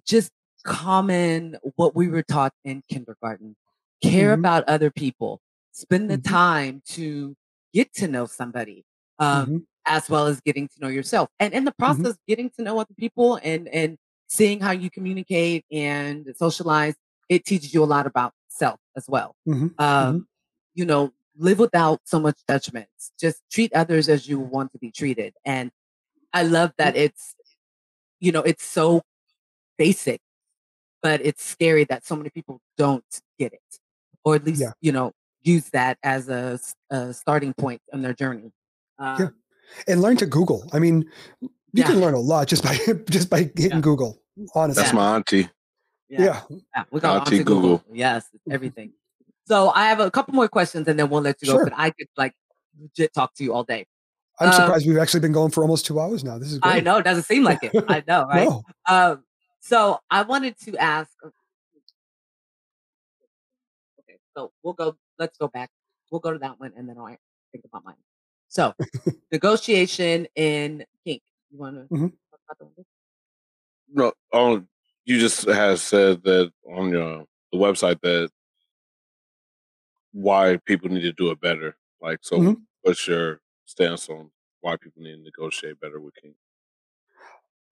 just 0.07 0.31
common 0.65 1.57
what 1.77 1.95
we 1.95 2.09
were 2.09 2.23
taught 2.23 2.53
in 2.65 2.83
kindergarten 2.89 3.55
care 4.03 4.33
mm-hmm. 4.33 4.41
about 4.41 4.65
other 4.69 4.91
people 4.91 5.41
spend 5.73 6.11
the 6.11 6.19
mm-hmm. 6.19 6.35
time 6.35 6.83
to 6.87 7.37
get 7.73 7.93
to 7.95 8.09
know 8.09 8.27
somebody 8.27 8.85
um, 9.19 9.47
mm-hmm 9.47 9.57
as 9.87 10.09
well 10.09 10.27
as 10.27 10.41
getting 10.41 10.69
to 10.69 10.81
know 10.81 10.89
yourself. 10.89 11.29
And 11.39 11.53
in 11.53 11.65
the 11.65 11.73
mm-hmm. 11.73 12.03
process, 12.03 12.17
getting 12.27 12.51
to 12.57 12.63
know 12.63 12.79
other 12.79 12.95
people 12.99 13.39
and 13.43 13.69
and 13.69 13.99
seeing 14.29 14.61
how 14.61 14.73
you 14.73 14.91
communicate 14.91 15.65
and 15.71 16.27
socialize, 16.37 16.95
it 17.29 17.45
teaches 17.45 17.75
you 17.75 17.83
a 17.83 17.87
lot 17.87 18.07
about 18.07 18.33
self 18.49 18.81
as 18.97 19.07
well. 19.09 19.35
Mm-hmm. 19.49 19.67
Um, 19.79 19.79
mm-hmm. 19.79 20.19
You 20.75 20.87
know, 20.87 21.13
live 21.37 21.59
without 21.59 22.01
so 22.05 22.19
much 22.19 22.39
judgment. 22.49 22.89
Just 23.19 23.43
treat 23.51 23.73
others 23.75 24.09
as 24.09 24.29
you 24.29 24.41
want 24.41 24.73
to 24.73 24.79
be 24.79 24.91
treated. 24.91 25.35
And 25.45 25.71
I 26.35 26.43
love 26.43 26.73
that 26.79 26.97
it's, 26.97 27.35
you 28.21 28.33
know, 28.33 28.41
it's 28.43 28.65
so 28.65 29.03
basic, 29.79 30.21
but 31.03 31.21
it's 31.25 31.43
scary 31.45 31.85
that 31.85 32.05
so 32.05 32.17
many 32.17 32.31
people 32.31 32.61
don't 32.77 33.05
get 33.39 33.53
it, 33.53 33.61
or 34.25 34.35
at 34.35 34.45
least 34.45 34.61
Yeah. 34.61 34.73
you 34.81 34.93
know 34.93 35.13
use 35.43 35.69
that 35.71 35.99
as 36.03 36.29
a 36.29 36.59
starting 37.13 37.53
point 37.55 37.81
on 37.93 38.03
their 38.03 38.15
journey. 38.15 38.51
Um, 38.99 39.35
and 39.87 40.01
learn 40.03 40.17
to 40.19 40.27
Google. 40.27 40.69
I 40.73 40.79
mean, 40.79 41.05
you 41.41 41.51
Yeah. 41.73 41.87
can 41.87 42.01
learn 42.01 42.15
a 42.15 42.19
lot 42.21 42.49
just 42.49 42.63
by 42.63 42.75
just 43.11 43.29
by 43.31 43.41
hitting 43.57 43.71
Yeah. 43.71 43.81
Google. 43.81 44.21
Honestly, 44.55 44.83
That's 44.83 44.95
my 44.95 45.15
auntie. 45.17 45.49
yeah. 46.09 46.43
Yeah, 46.75 46.85
we 46.91 47.01
got 47.01 47.17
Auntie 47.21 47.37
onto 47.41 47.45
Google. 47.45 47.79
Google. 47.79 47.97
Yes, 47.97 48.27
everything. 48.51 48.93
So 49.47 49.71
I 49.71 49.85
have 49.89 50.01
a 50.01 50.11
couple 50.11 50.35
more 50.35 50.49
questions 50.49 50.89
and 50.89 50.99
then 50.99 51.11
we'll 51.11 51.21
let 51.23 51.37
you 51.43 51.47
go. 51.49 51.55
Sure. 51.59 51.65
But 51.65 51.75
I 51.77 51.91
could 51.91 52.09
like 52.17 52.35
legit 52.81 53.13
talk 53.13 53.35
to 53.35 53.45
you 53.45 53.53
all 53.55 53.65
day. 53.65 53.87
I'm 54.41 54.49
Um, 54.49 54.55
surprised 54.55 54.87
we've 54.87 54.99
actually 54.99 55.21
been 55.21 55.33
going 55.33 55.51
for 55.53 55.63
almost 55.63 55.87
two 55.87 56.01
hours 56.01 56.25
now. 56.25 56.39
This 56.39 56.53
is 56.53 56.59
great. 56.59 56.73
I 56.75 56.81
know 56.81 56.97
it 56.99 57.05
doesn't 57.05 57.23
seem 57.25 57.45
like 57.45 57.63
it. 57.63 57.73
I 57.89 58.03
know, 58.07 58.25
right? 58.27 58.49
No. 58.49 58.63
Um, 58.89 59.25
so 59.61 60.01
I 60.11 60.23
wanted 60.23 60.59
to 60.61 60.77
ask. 60.77 61.11
Okay, 64.01 64.19
so 64.37 64.53
we'll 64.63 64.75
go. 64.75 64.97
Let's 65.19 65.39
go 65.39 65.49
back. 65.49 65.71
We'll 66.11 66.21
go 66.21 66.33
to 66.33 66.39
that 66.41 66.59
one, 66.59 66.73
and 66.77 66.89
then 66.89 66.99
I'll 66.99 67.17
think 67.53 67.65
about 67.65 67.85
mine. 67.85 67.95
So, 68.49 68.75
negotiation 69.33 70.27
in 70.35 70.85
kink. 71.05 71.23
You 71.51 71.59
want 71.59 71.77
to 71.77 71.95
Mhm. 71.95 72.11
talk 72.31 72.41
about 72.49 72.59
that 72.59 72.65
one? 72.77 72.87
No, 73.89 74.13
on 74.33 74.69
you 75.05 75.21
just 75.21 75.45
have 75.45 75.79
said 75.81 76.23
that 76.25 76.53
on 76.69 76.91
your 76.91 77.25
the 77.53 77.59
website 77.59 78.01
that 78.03 78.31
why 80.13 80.57
people 80.65 80.89
need 80.89 81.03
to 81.03 81.13
do 81.13 81.31
it 81.31 81.41
better. 81.41 81.77
Like, 82.01 82.19
so 82.23 82.39
Mhm. 82.39 82.63
what's 82.83 83.07
your 83.07 83.41
stance 83.65 84.09
on 84.09 84.31
why 84.61 84.77
people 84.77 85.03
need 85.03 85.17
to 85.17 85.23
negotiate 85.23 85.81
better 85.81 86.01
with 86.01 86.15
Kink? 86.15 86.35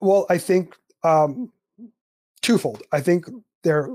Well, 0.01 0.27
I 0.29 0.39
think 0.39 0.77
um, 1.05 1.53
twofold. 2.43 2.83
I 2.93 3.01
think 3.01 3.27
there, 3.63 3.89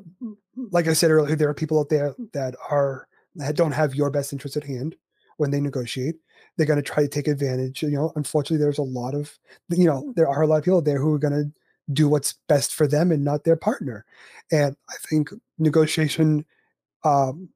like 0.71 0.87
I 0.87 0.93
said 0.93 1.11
earlier, 1.11 1.35
there 1.35 1.49
are 1.49 1.53
people 1.53 1.79
out 1.79 1.89
there 1.89 2.15
that 2.33 2.55
are 2.69 3.07
that 3.35 3.55
don't 3.55 3.73
have 3.73 3.93
your 3.93 4.09
best 4.09 4.33
interest 4.33 4.57
at 4.57 4.63
hand 4.63 4.95
when 5.37 5.51
they 5.51 5.59
negotiate. 5.59 6.15
They're 6.55 6.65
going 6.65 6.81
to 6.81 6.83
try 6.83 7.03
to 7.03 7.09
take 7.09 7.27
advantage. 7.27 7.83
You 7.83 7.91
know, 7.91 8.11
unfortunately, 8.15 8.63
there's 8.63 8.79
a 8.79 8.83
lot 8.83 9.13
of 9.13 9.37
you 9.69 9.85
know 9.85 10.13
there 10.15 10.29
are 10.29 10.41
a 10.41 10.47
lot 10.47 10.57
of 10.57 10.63
people 10.63 10.81
there 10.81 10.99
who 10.99 11.13
are 11.13 11.19
going 11.19 11.33
to 11.33 11.51
do 11.93 12.09
what's 12.09 12.35
best 12.49 12.73
for 12.73 12.87
them 12.87 13.11
and 13.11 13.23
not 13.23 13.43
their 13.43 13.55
partner. 13.55 14.05
And 14.51 14.75
I 14.89 14.95
think 15.09 15.29
negotiation, 15.57 16.45
um, 17.03 17.49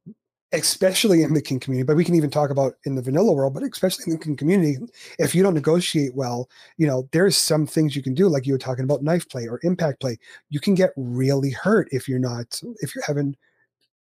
especially 0.54 1.24
in 1.24 1.34
the 1.34 1.42
kink 1.42 1.62
community, 1.62 1.86
but 1.86 1.96
we 1.96 2.04
can 2.04 2.16
even 2.16 2.30
talk 2.30 2.50
about 2.50 2.74
in 2.86 2.96
the 2.96 3.02
vanilla 3.02 3.32
world, 3.32 3.54
but 3.54 3.64
especially 3.64 4.06
in 4.08 4.12
the 4.12 4.24
kink 4.24 4.38
community, 4.38 4.78
if 5.18 5.34
you 5.34 5.44
don't 5.44 5.54
negotiate 5.54 6.14
well, 6.14 6.50
you 6.78 6.86
know, 6.86 7.08
there's 7.14 7.38
some 7.38 7.66
things 7.66 7.96
you 7.96 8.04
can 8.04 8.14
do, 8.14 8.28
like 8.28 8.46
you 8.46 8.54
were 8.54 8.60
talking 8.60 8.84
about 8.84 9.04
knife 9.04 9.28
play 9.30 9.48
or 9.48 9.60
impact 9.64 10.02
play. 10.02 10.18
You 10.50 10.60
can 10.60 10.76
get 10.76 10.92
really 10.98 11.52
hurt 11.52 11.88
if 11.92 12.08
you're 12.08 12.20
not, 12.20 12.62
if 12.80 12.96
you 12.96 13.02
haven't 13.06 13.38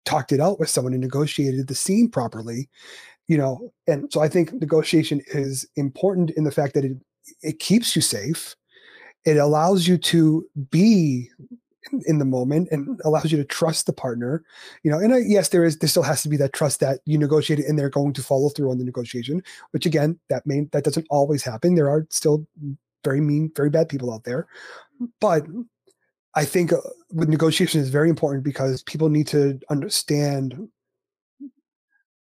talked 0.06 0.32
it 0.32 0.40
out 0.40 0.60
with 0.60 0.70
someone 0.70 0.94
and 0.94 1.02
negotiated 1.02 1.68
the 1.68 1.76
scene 1.76 2.10
properly, 2.10 2.70
you 3.28 3.38
know. 3.38 3.74
And 3.88 4.12
so 4.14 4.22
I 4.22 4.30
think 4.30 4.54
negotiation 4.54 5.22
is 5.28 5.68
important 5.76 6.30
in 6.32 6.44
the 6.44 6.52
fact 6.52 6.76
that 6.76 6.86
it 6.86 6.98
it 7.42 7.60
keeps 7.60 7.96
you 7.96 8.02
safe. 8.04 8.56
It 9.26 9.38
allows 9.38 9.88
you 9.88 9.98
to 9.98 10.46
be 10.70 11.32
in, 11.92 12.02
in 12.08 12.20
the 12.20 12.26
moment 12.26 12.70
and 12.72 13.00
allows 13.06 13.32
you 13.32 13.38
to 13.38 13.44
trust 13.46 13.86
the 13.86 13.94
partner, 13.94 14.44
you 14.84 14.92
know. 14.92 14.98
And 15.00 15.14
I, 15.14 15.20
yes, 15.20 15.50
there 15.50 15.64
is 15.64 15.78
there 15.80 15.90
still 15.90 16.04
has 16.04 16.24
to 16.24 16.30
be 16.30 16.38
that 16.38 16.54
trust 16.54 16.80
that 16.80 17.00
you 17.06 17.18
negotiated 17.18 17.66
and 17.66 17.78
they're 17.78 17.90
going 17.90 18.14
to 18.14 18.24
follow 18.24 18.50
through 18.50 18.72
on 18.72 18.78
the 18.78 18.84
negotiation. 18.86 19.44
Which 19.72 19.86
again, 19.86 20.20
that 20.30 20.46
may 20.46 20.62
that 20.72 20.84
doesn't 20.84 21.08
always 21.10 21.44
happen. 21.44 21.76
There 21.76 21.90
are 21.90 22.06
still 22.10 22.46
very 23.04 23.22
mean, 23.22 23.52
very 23.56 23.70
bad 23.70 23.90
people 23.90 24.14
out 24.14 24.24
there, 24.24 24.48
but 25.20 25.46
I 26.36 26.46
think 26.46 26.74
uh, 26.74 26.78
with 27.14 27.30
negotiation 27.30 27.80
is 27.80 27.90
very 27.90 28.10
important 28.10 28.44
because 28.44 28.84
people 28.84 29.10
need 29.10 29.28
to 29.28 29.60
understand 29.70 30.68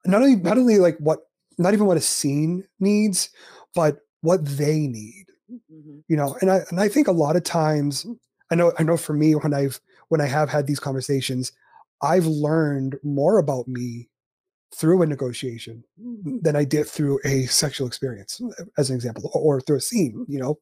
not 0.05 0.21
only 0.21 0.35
not 0.35 0.57
only 0.57 0.77
like 0.77 0.97
what 0.99 1.19
not 1.57 1.73
even 1.73 1.85
what 1.87 1.97
a 1.97 2.01
scene 2.01 2.65
needs, 2.79 3.29
but 3.75 3.99
what 4.21 4.45
they 4.45 4.87
need 4.87 5.25
Mhm. 5.49 6.03
you 6.07 6.15
know 6.15 6.37
and 6.41 6.51
i 6.51 6.59
and 6.69 6.79
i 6.79 6.87
think 6.87 7.07
a 7.07 7.11
lot 7.11 7.35
of 7.35 7.43
times 7.43 8.05
i 8.51 8.55
know 8.55 8.71
i 8.79 8.83
know 8.83 8.97
for 8.97 9.13
me 9.13 9.33
when 9.33 9.53
i've 9.53 9.79
when 10.09 10.21
i 10.21 10.25
have 10.25 10.49
had 10.49 10.67
these 10.67 10.79
conversations 10.79 11.51
i've 12.01 12.25
learned 12.25 12.97
more 13.03 13.37
about 13.39 13.67
me 13.67 14.09
through 14.75 15.01
a 15.01 15.05
negotiation 15.05 15.83
than 16.41 16.55
i 16.55 16.63
did 16.63 16.87
through 16.87 17.19
a 17.25 17.45
sexual 17.45 17.87
experience 17.87 18.41
as 18.77 18.89
an 18.89 18.95
example 18.95 19.29
or, 19.33 19.61
through 19.61 19.77
a 19.77 19.81
scene 19.81 20.25
you 20.27 20.39
know? 20.39 20.59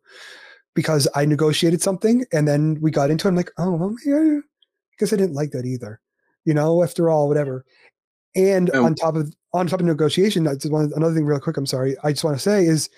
Because 0.74 1.08
i 1.16 1.26
negotiated 1.26 1.82
something 1.82 2.26
and 2.32 2.48
then 2.48 2.80
we 2.82 2.92
got 2.92 3.10
into 3.10 3.28
it 3.28 3.32
i'm 3.32 3.36
like 3.36 3.52
oh 3.58 3.72
well 3.72 3.96
yeah 4.06 4.40
because 4.92 5.12
i 5.12 5.16
didn't 5.16 5.36
like 5.36 5.52
that 5.52 5.66
either 5.66 6.00
you 6.46 6.54
know 6.54 6.84
after 6.84 7.10
all 7.10 7.28
whatever. 7.28 7.66
And 8.36 8.74
Um, 8.76 8.86
on 8.86 8.96
top 8.96 9.16
of 9.16 9.34
on 9.54 9.68
top 9.68 9.80
of 9.80 9.86
negotiation 9.86 10.44
that's 10.44 10.66
one 10.68 10.92
another 10.96 11.16
thing 11.16 11.26
real 11.26 11.40
quick 11.40 11.58
i'm 11.58 11.66
sorry 11.66 11.96
i 12.04 12.12
just 12.12 12.24
want 12.24 12.36
to 12.36 12.42
say 12.42 12.66
is 12.66 12.90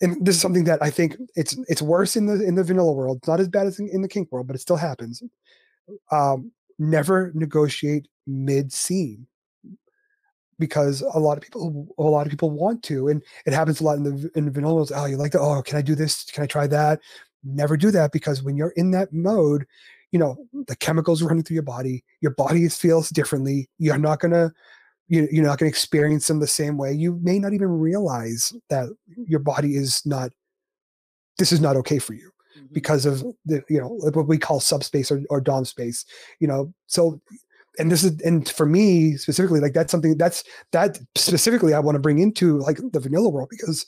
and 0.00 0.24
this 0.24 0.36
is 0.36 0.40
something 0.40 0.64
that 0.64 0.82
I 0.82 0.90
think 0.90 1.16
it's 1.34 1.56
it's 1.68 1.82
worse 1.82 2.16
in 2.16 2.26
the 2.26 2.42
in 2.44 2.54
the 2.54 2.64
vanilla 2.64 2.92
world. 2.92 3.18
It's 3.18 3.28
not 3.28 3.40
as 3.40 3.48
bad 3.48 3.66
as 3.66 3.78
in, 3.78 3.88
in 3.88 4.02
the 4.02 4.08
kink 4.08 4.30
world, 4.32 4.46
but 4.46 4.56
it 4.56 4.60
still 4.60 4.76
happens. 4.76 5.22
Um, 6.10 6.52
never 6.78 7.30
negotiate 7.34 8.08
mid 8.26 8.72
scene 8.72 9.26
because 10.58 11.02
a 11.02 11.18
lot 11.18 11.36
of 11.36 11.42
people 11.42 11.86
a 11.98 12.02
lot 12.02 12.26
of 12.26 12.30
people 12.30 12.50
want 12.50 12.82
to, 12.84 13.08
and 13.08 13.22
it 13.46 13.52
happens 13.52 13.80
a 13.80 13.84
lot 13.84 13.96
in 13.96 14.04
the 14.04 14.30
in 14.34 14.46
the 14.46 14.50
vanilla 14.50 14.74
world. 14.74 14.92
Oh, 14.94 15.06
you 15.06 15.16
like 15.16 15.32
that? 15.32 15.40
Oh, 15.40 15.62
can 15.62 15.76
I 15.76 15.82
do 15.82 15.94
this? 15.94 16.24
Can 16.24 16.44
I 16.44 16.46
try 16.46 16.66
that? 16.68 17.00
Never 17.42 17.76
do 17.76 17.90
that 17.90 18.12
because 18.12 18.42
when 18.42 18.56
you're 18.56 18.70
in 18.76 18.90
that 18.92 19.12
mode, 19.12 19.66
you 20.12 20.18
know 20.18 20.36
the 20.66 20.76
chemicals 20.76 21.22
running 21.22 21.42
through 21.42 21.54
your 21.54 21.62
body. 21.62 22.04
Your 22.20 22.32
body 22.32 22.68
feels 22.68 23.10
differently. 23.10 23.68
You're 23.78 23.98
not 23.98 24.20
gonna 24.20 24.52
you, 25.08 25.28
you're 25.30 25.44
not 25.44 25.58
going 25.58 25.70
to 25.70 25.74
experience 25.76 26.26
them 26.26 26.40
the 26.40 26.46
same 26.46 26.76
way. 26.76 26.92
You 26.92 27.18
may 27.22 27.38
not 27.38 27.52
even 27.52 27.68
realize 27.68 28.52
that 28.70 28.88
your 29.16 29.40
body 29.40 29.76
is 29.76 30.04
not, 30.06 30.30
this 31.38 31.52
is 31.52 31.60
not 31.60 31.76
okay 31.76 31.98
for 31.98 32.14
you 32.14 32.30
Mhm. 32.56 32.72
because 32.72 33.04
of 33.04 33.24
the, 33.44 33.62
you 33.68 33.80
know, 33.80 33.88
what 33.88 34.28
we 34.28 34.38
call 34.38 34.60
subspace 34.60 35.10
or, 35.10 35.20
or 35.28 35.40
dom 35.40 35.64
space, 35.64 36.04
you 36.38 36.46
know, 36.46 36.72
so, 36.86 37.20
and 37.78 37.90
this 37.90 38.04
is, 38.04 38.20
and 38.20 38.48
for 38.48 38.66
me 38.66 39.16
specifically, 39.16 39.58
like 39.58 39.72
that's 39.72 39.90
something 39.90 40.16
that's, 40.16 40.44
that 40.70 40.98
specifically 41.16 41.74
I 41.74 41.80
want 41.80 41.96
to 41.96 42.00
bring 42.00 42.20
into 42.20 42.58
like 42.58 42.78
the 42.92 43.00
vanilla 43.00 43.28
world 43.28 43.48
because, 43.50 43.86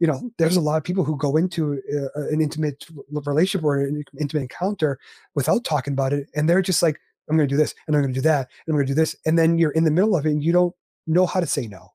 you 0.00 0.06
know, 0.06 0.30
there's 0.38 0.56
a 0.56 0.62
lot 0.62 0.78
of 0.78 0.84
people 0.84 1.04
who 1.04 1.18
go 1.18 1.36
into 1.36 1.78
uh, 1.94 2.22
an 2.30 2.40
intimate 2.40 2.86
relationship 3.10 3.62
or 3.64 3.78
an 3.78 4.02
intimate 4.18 4.42
encounter 4.42 4.98
without 5.34 5.64
talking 5.64 5.92
about 5.92 6.14
it. 6.14 6.28
And 6.34 6.48
they're 6.48 6.62
just 6.62 6.82
like, 6.82 6.98
I'm 7.28 7.36
going 7.36 7.48
to 7.48 7.52
do 7.52 7.58
this 7.58 7.74
and 7.86 7.96
I'm 7.96 8.02
going 8.02 8.12
to 8.14 8.20
do 8.20 8.28
that 8.28 8.48
and 8.66 8.74
I'm 8.74 8.76
going 8.76 8.86
to 8.86 8.90
do 8.90 8.94
this. 8.94 9.16
And 9.26 9.38
then 9.38 9.58
you're 9.58 9.70
in 9.72 9.84
the 9.84 9.90
middle 9.90 10.16
of 10.16 10.26
it 10.26 10.30
and 10.30 10.42
you 10.42 10.52
don't 10.52 10.74
know 11.06 11.26
how 11.26 11.40
to 11.40 11.46
say 11.46 11.66
no. 11.66 11.92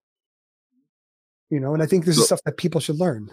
You 1.50 1.60
know, 1.60 1.74
and 1.74 1.84
I 1.84 1.86
think 1.86 2.06
this 2.06 2.18
is 2.18 2.26
stuff 2.26 2.42
that 2.46 2.58
people 2.58 2.80
should 2.80 2.98
learn. 2.98 3.30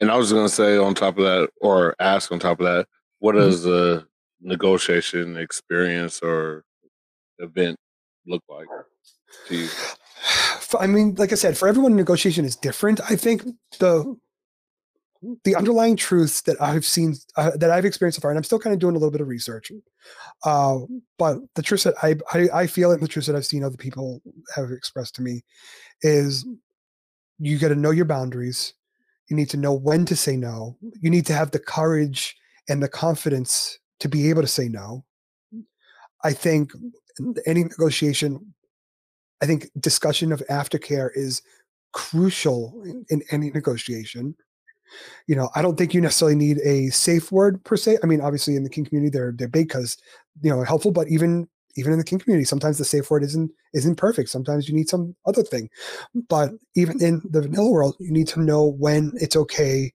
And 0.00 0.10
I 0.10 0.16
was 0.16 0.32
going 0.32 0.46
to 0.46 0.52
say 0.52 0.76
on 0.76 0.94
top 0.94 1.16
of 1.18 1.24
that, 1.24 1.48
or 1.60 1.94
ask 2.00 2.30
on 2.32 2.38
top 2.38 2.60
of 2.60 2.66
that, 2.66 2.86
what 3.20 3.34
Mhm. 3.34 3.38
does 3.40 3.66
a 3.66 4.06
negotiation 4.40 5.36
experience 5.38 6.20
or 6.20 6.64
event 7.38 7.78
look 8.26 8.42
like 8.48 8.66
to 9.48 9.56
you? 9.56 9.68
I 10.78 10.86
mean, 10.86 11.14
like 11.14 11.32
I 11.32 11.36
said, 11.36 11.56
for 11.56 11.68
everyone, 11.68 11.94
negotiation 11.96 12.44
is 12.44 12.56
different. 12.56 13.00
I 13.10 13.16
think 13.16 13.44
the 13.78 14.16
the 15.44 15.56
underlying 15.56 15.96
truths 15.96 16.42
that 16.42 16.60
I've 16.60 16.84
seen 16.84 17.14
uh, 17.36 17.52
that 17.56 17.70
I've 17.70 17.84
experienced 17.84 18.16
so 18.16 18.22
far, 18.22 18.30
and 18.30 18.38
I'm 18.38 18.44
still 18.44 18.58
kind 18.58 18.74
of 18.74 18.80
doing 18.80 18.96
a 18.96 18.98
little 18.98 19.10
bit 19.10 19.20
of 19.20 19.28
research, 19.28 19.70
uh, 20.44 20.78
but 21.18 21.38
the 21.54 21.62
truths 21.62 21.84
that 21.84 21.94
I, 22.02 22.16
I 22.32 22.48
I 22.62 22.66
feel 22.66 22.92
and 22.92 23.02
the 23.02 23.08
truths 23.08 23.26
that 23.26 23.36
I've 23.36 23.46
seen 23.46 23.64
other 23.64 23.76
people 23.76 24.20
have 24.54 24.70
expressed 24.70 25.14
to 25.16 25.22
me 25.22 25.42
is 26.02 26.46
you 27.38 27.58
got 27.58 27.68
to 27.68 27.74
know 27.74 27.90
your 27.90 28.04
boundaries. 28.04 28.74
You 29.28 29.36
need 29.36 29.50
to 29.50 29.56
know 29.56 29.72
when 29.72 30.04
to 30.06 30.16
say 30.16 30.36
no. 30.36 30.76
You 31.00 31.10
need 31.10 31.26
to 31.26 31.32
have 31.32 31.50
the 31.50 31.58
courage 31.58 32.36
and 32.68 32.82
the 32.82 32.88
confidence 32.88 33.78
to 34.00 34.08
be 34.08 34.28
able 34.30 34.42
to 34.42 34.48
say 34.48 34.68
no. 34.68 35.04
I 36.22 36.32
think 36.32 36.72
any 37.46 37.64
negotiation, 37.64 38.54
I 39.42 39.46
think 39.46 39.70
discussion 39.80 40.32
of 40.32 40.42
aftercare 40.50 41.10
is 41.14 41.42
crucial 41.92 42.82
in, 42.84 43.04
in 43.08 43.22
any 43.30 43.50
negotiation. 43.50 44.34
You 45.26 45.36
know, 45.36 45.50
I 45.54 45.62
don't 45.62 45.76
think 45.76 45.94
you 45.94 46.00
necessarily 46.00 46.36
need 46.36 46.58
a 46.64 46.90
safe 46.90 47.32
word 47.32 47.62
per 47.64 47.76
se. 47.76 47.98
I 48.02 48.06
mean, 48.06 48.20
obviously 48.20 48.56
in 48.56 48.64
the 48.64 48.70
kink 48.70 48.88
community, 48.88 49.10
they're 49.10 49.32
they're 49.36 49.48
big 49.48 49.68
because 49.68 49.96
you 50.42 50.50
know 50.50 50.62
helpful, 50.62 50.92
but 50.92 51.08
even 51.08 51.48
even 51.76 51.92
in 51.92 51.98
the 51.98 52.04
kink 52.04 52.22
community, 52.22 52.44
sometimes 52.44 52.78
the 52.78 52.84
safe 52.84 53.10
word 53.10 53.22
isn't 53.22 53.50
isn't 53.72 53.96
perfect. 53.96 54.28
Sometimes 54.28 54.68
you 54.68 54.74
need 54.74 54.88
some 54.88 55.14
other 55.26 55.42
thing. 55.42 55.68
But 56.28 56.52
even 56.76 57.02
in 57.02 57.22
the 57.28 57.42
vanilla 57.42 57.70
world, 57.70 57.96
you 57.98 58.12
need 58.12 58.28
to 58.28 58.40
know 58.40 58.64
when 58.78 59.12
it's 59.16 59.36
okay 59.36 59.92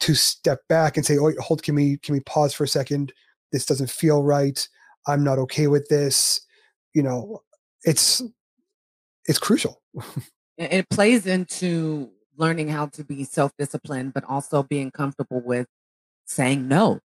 to 0.00 0.14
step 0.14 0.60
back 0.68 0.96
and 0.96 1.04
say, 1.04 1.18
"Oh, 1.18 1.32
hold, 1.38 1.62
can 1.62 1.74
we 1.74 1.98
can 1.98 2.14
we 2.14 2.20
pause 2.20 2.54
for 2.54 2.64
a 2.64 2.68
second? 2.68 3.12
This 3.52 3.66
doesn't 3.66 3.90
feel 3.90 4.22
right. 4.22 4.66
I'm 5.06 5.24
not 5.24 5.38
okay 5.38 5.66
with 5.66 5.88
this." 5.88 6.40
You 6.94 7.02
know, 7.02 7.42
it's 7.84 8.22
it's 9.26 9.38
crucial. 9.38 9.82
It 10.62 10.90
plays 10.90 11.26
into 11.26 12.10
learning 12.40 12.68
how 12.68 12.86
to 12.86 13.04
be 13.04 13.22
self-disciplined, 13.24 14.14
but 14.14 14.24
also 14.24 14.62
being 14.64 14.90
comfortable 14.90 15.40
with 15.40 15.68
saying 16.26 16.66
no. 16.68 17.00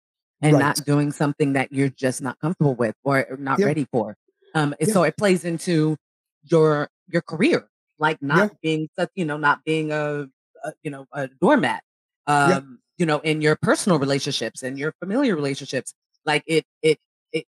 and 0.44 0.54
Right. 0.54 0.60
not 0.60 0.86
doing 0.86 1.12
something 1.12 1.54
that 1.54 1.72
you're 1.72 1.90
just 2.06 2.20
not 2.22 2.40
comfortable 2.40 2.74
with 2.76 2.96
or 3.04 3.38
not 3.40 3.60
Yeah. 3.60 3.68
ready 3.68 3.86
for. 3.94 4.16
Um, 4.56 4.74
Yeah. 4.80 4.94
so 4.94 5.04
it 5.04 5.16
plays 5.16 5.46
into 5.46 5.98
your 6.44 6.90
your 7.14 7.22
career, 7.22 7.70
like 8.00 8.20
not 8.22 8.50
Yeah. 8.50 8.58
being 8.64 8.90
such, 8.98 9.12
you 9.16 9.26
know, 9.26 9.38
not 9.38 9.64
being 9.64 9.92
a, 9.92 10.28
a 10.66 10.74
you 10.84 10.90
know 10.90 11.06
a 11.14 11.28
doormat. 11.28 11.84
Um, 12.26 12.80
you 12.98 13.06
know, 13.06 13.20
in 13.20 13.42
your 13.42 13.56
personal 13.56 14.00
relationships 14.00 14.64
and 14.64 14.80
your 14.80 14.94
familiar 15.00 15.36
relationships, 15.36 15.94
like 16.26 16.44
it 16.48 16.66
it 16.82 16.98
it 17.32 17.46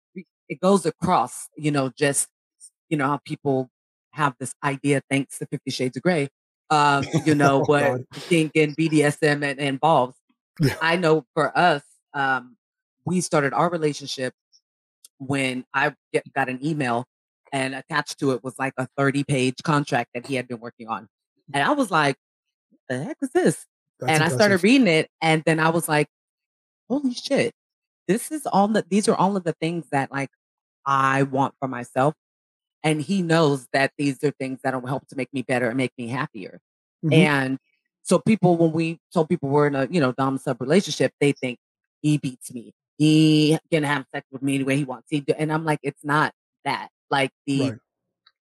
it 0.48 0.60
goes 0.60 0.86
across. 0.86 1.48
You 1.56 1.72
know, 1.72 1.90
just 2.04 2.28
you 2.88 2.96
know 2.96 3.08
how 3.08 3.18
people 3.24 3.68
have 4.12 4.34
this 4.38 4.54
idea, 4.62 5.02
thanks 5.10 5.38
to 5.40 5.46
Fifty 5.46 5.72
Shades 5.72 5.96
of 5.96 6.04
Grey. 6.04 6.28
Um, 6.70 7.04
you 7.24 7.34
know 7.36 7.62
Oh, 7.62 7.64
what 7.64 8.00
kink 8.28 8.52
and 8.56 8.76
BDSM 8.76 9.44
and, 9.44 9.58
involves. 9.60 10.16
Yeah. 10.60 10.76
I 10.80 10.96
know 10.96 11.24
for 11.34 11.56
us, 11.56 11.82
um, 12.14 12.56
we 13.04 13.20
started 13.20 13.52
our 13.52 13.70
relationship 13.70 14.34
when 15.18 15.64
I 15.72 15.94
get, 16.12 16.30
got 16.32 16.48
an 16.48 16.64
email 16.64 17.06
and 17.52 17.74
attached 17.74 18.18
to 18.20 18.32
it 18.32 18.42
was 18.42 18.58
like 18.58 18.74
a 18.76 18.88
30 18.96 19.24
page 19.24 19.56
contract 19.62 20.10
that 20.14 20.26
he 20.26 20.34
had 20.34 20.48
been 20.48 20.60
working 20.60 20.88
on. 20.88 21.08
And 21.54 21.62
I 21.62 21.72
was 21.72 21.90
like, 21.90 22.16
the 22.88 23.02
heck 23.02 23.16
is 23.22 23.30
this? 23.30 23.66
That's 24.00 24.12
and 24.12 24.22
I 24.22 24.28
started 24.28 24.62
reading 24.62 24.88
it 24.88 25.08
and 25.22 25.42
then 25.46 25.60
I 25.60 25.70
was 25.70 25.88
like, 25.88 26.08
holy 26.88 27.14
shit. 27.14 27.54
This 28.08 28.30
is 28.30 28.46
all 28.46 28.68
the 28.68 28.84
these 28.88 29.08
are 29.08 29.14
all 29.16 29.36
of 29.36 29.44
the 29.44 29.54
things 29.54 29.86
that 29.90 30.12
like 30.12 30.30
I 30.84 31.24
want 31.24 31.54
for 31.58 31.68
myself. 31.68 32.14
And 32.86 33.02
he 33.02 33.20
knows 33.20 33.66
that 33.72 33.90
these 33.98 34.22
are 34.22 34.30
things 34.30 34.60
that 34.62 34.80
will 34.80 34.88
help 34.88 35.08
to 35.08 35.16
make 35.16 35.32
me 35.34 35.42
better 35.42 35.66
and 35.66 35.76
make 35.76 35.90
me 35.98 36.06
happier. 36.06 36.60
Mhm. 37.04 37.12
And 37.12 37.58
so 38.02 38.20
people, 38.20 38.56
when 38.56 38.70
we 38.70 39.00
told 39.12 39.28
people 39.28 39.48
we're 39.48 39.66
in 39.66 39.74
a, 39.74 39.88
you 39.90 40.00
know, 40.00 40.12
dom 40.12 40.38
sub 40.38 40.60
relationship, 40.60 41.12
they 41.20 41.32
think 41.32 41.58
he 42.00 42.16
beats 42.16 42.54
me. 42.54 42.72
He 42.96 43.58
can 43.72 43.82
have 43.82 44.06
sex 44.14 44.24
with 44.30 44.40
me 44.40 44.54
any 44.54 44.62
way 44.62 44.76
he 44.76 44.84
wants. 44.84 45.08
He 45.10 45.18
do, 45.20 45.34
and 45.36 45.52
I'm 45.52 45.64
like, 45.64 45.80
it's 45.82 46.04
not 46.04 46.32
that. 46.64 46.90
Like 47.10 47.32
the 47.46 47.60
Right. 47.60 47.78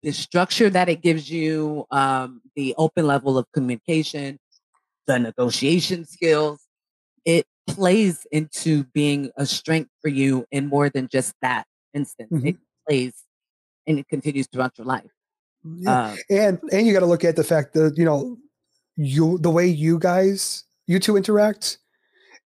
the 0.03 0.13
structure 0.13 0.69
that 0.71 0.89
it 0.89 1.01
gives 1.03 1.31
you, 1.31 1.87
um, 1.93 2.43
the 2.57 2.75
open 2.77 3.07
level 3.07 3.39
of 3.39 3.47
communication, 3.53 4.41
the 5.07 5.21
negotiation 5.21 6.05
skills, 6.05 6.67
it 7.25 7.47
plays 7.69 8.27
into 8.33 8.83
being 8.93 9.31
a 9.37 9.47
strength 9.47 9.91
for 10.01 10.09
you 10.09 10.45
in 10.51 10.67
more 10.67 10.91
than 10.91 11.07
just 11.07 11.35
that 11.43 11.65
instance. 11.95 12.33
Mhm. 12.33 12.49
It 12.49 12.57
plays 12.89 13.15
and 13.87 13.99
it 13.99 14.09
continues 14.09 14.47
throughout 14.49 14.77
your 14.79 14.87
life. 14.87 15.11
Yeah. 15.65 16.11
Um, 16.11 16.19
and 16.31 16.61
and 16.73 16.87
you 16.87 16.93
got 16.93 17.01
to 17.01 17.07
look 17.07 17.25
at 17.25 17.37
the 17.37 17.45
fact 17.45 17.75
that 17.75 17.95
you 17.97 18.05
know 18.05 18.37
you 18.97 19.39
the 19.39 19.51
way 19.51 19.67
you 19.67 19.99
guys 19.99 20.65
you 20.87 20.99
two 20.99 21.17
interact 21.17 21.79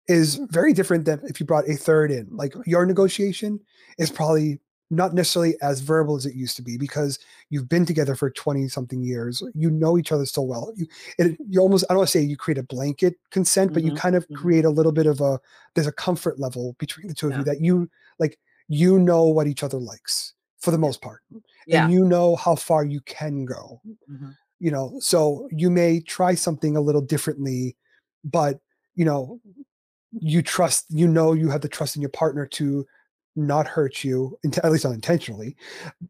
is 0.08 0.36
very 0.50 0.72
different 0.72 1.04
than 1.04 1.20
if 1.24 1.40
you 1.40 1.46
brought 1.46 1.68
a 1.68 1.74
third 1.76 2.10
in 2.10 2.28
like 2.30 2.54
your 2.66 2.86
negotiation 2.86 3.60
is 3.98 4.10
probably 4.10 4.60
not 4.90 5.14
necessarily 5.14 5.56
as 5.62 5.80
verbal 5.80 6.16
as 6.16 6.26
it 6.26 6.34
used 6.36 6.56
to 6.56 6.62
be 6.62 6.78
because 6.78 7.18
you've 7.50 7.68
been 7.68 7.84
together 7.84 8.14
for 8.14 8.30
20 8.30 8.68
something 8.68 9.02
years 9.02 9.42
you 9.54 9.70
know 9.70 9.98
each 9.98 10.12
other 10.12 10.24
so 10.24 10.42
well 10.42 10.72
you 10.76 10.86
it, 11.18 11.36
you 11.48 11.60
almost 11.60 11.84
i 11.90 11.94
don't 11.94 11.98
want 11.98 12.08
to 12.08 12.18
say 12.18 12.22
you 12.24 12.36
create 12.36 12.58
a 12.58 12.62
blanket 12.62 13.16
consent 13.30 13.72
but 13.72 13.82
you 13.82 13.92
Mhm, 13.92 13.96
kind 13.96 14.14
of 14.14 14.28
mhm. 14.30 14.36
create 14.36 14.64
a 14.64 14.70
little 14.70 14.92
bit 14.92 15.06
of 15.06 15.20
a 15.20 15.40
there's 15.74 15.88
a 15.88 15.92
comfort 15.92 16.38
level 16.38 16.76
between 16.78 17.08
the 17.08 17.14
two 17.14 17.28
of 17.28 17.36
you 17.36 17.42
that 17.44 17.60
you 17.60 17.90
like 18.20 18.38
you 18.68 18.98
know 18.98 19.24
what 19.24 19.48
each 19.48 19.64
other 19.64 19.78
likes 19.78 20.34
for 20.66 20.72
the 20.72 20.78
most 20.88 21.00
part 21.00 21.20
yeah. 21.66 21.84
and 21.84 21.92
you 21.94 22.04
know 22.04 22.34
how 22.44 22.54
far 22.56 22.84
you 22.84 23.00
can 23.02 23.44
go 23.44 23.80
Mhm. 24.10 24.34
you 24.58 24.70
know 24.74 24.86
so 24.98 25.48
you 25.62 25.70
may 25.70 26.00
try 26.00 26.34
something 26.34 26.76
a 26.76 26.80
little 26.88 27.00
differently 27.14 27.76
but 28.24 28.58
you 28.96 29.04
know 29.04 29.40
you 30.32 30.42
trust 30.42 30.86
you 30.88 31.06
know 31.06 31.28
you 31.40 31.48
have 31.50 31.60
the 31.60 31.68
trust 31.76 31.94
in 31.94 32.02
your 32.02 32.10
partner 32.22 32.44
to 32.58 32.84
not 33.36 33.66
hurt 33.68 34.02
you 34.02 34.36
at 34.64 34.72
least 34.72 34.84
not 34.84 34.94
intentionally 34.94 35.54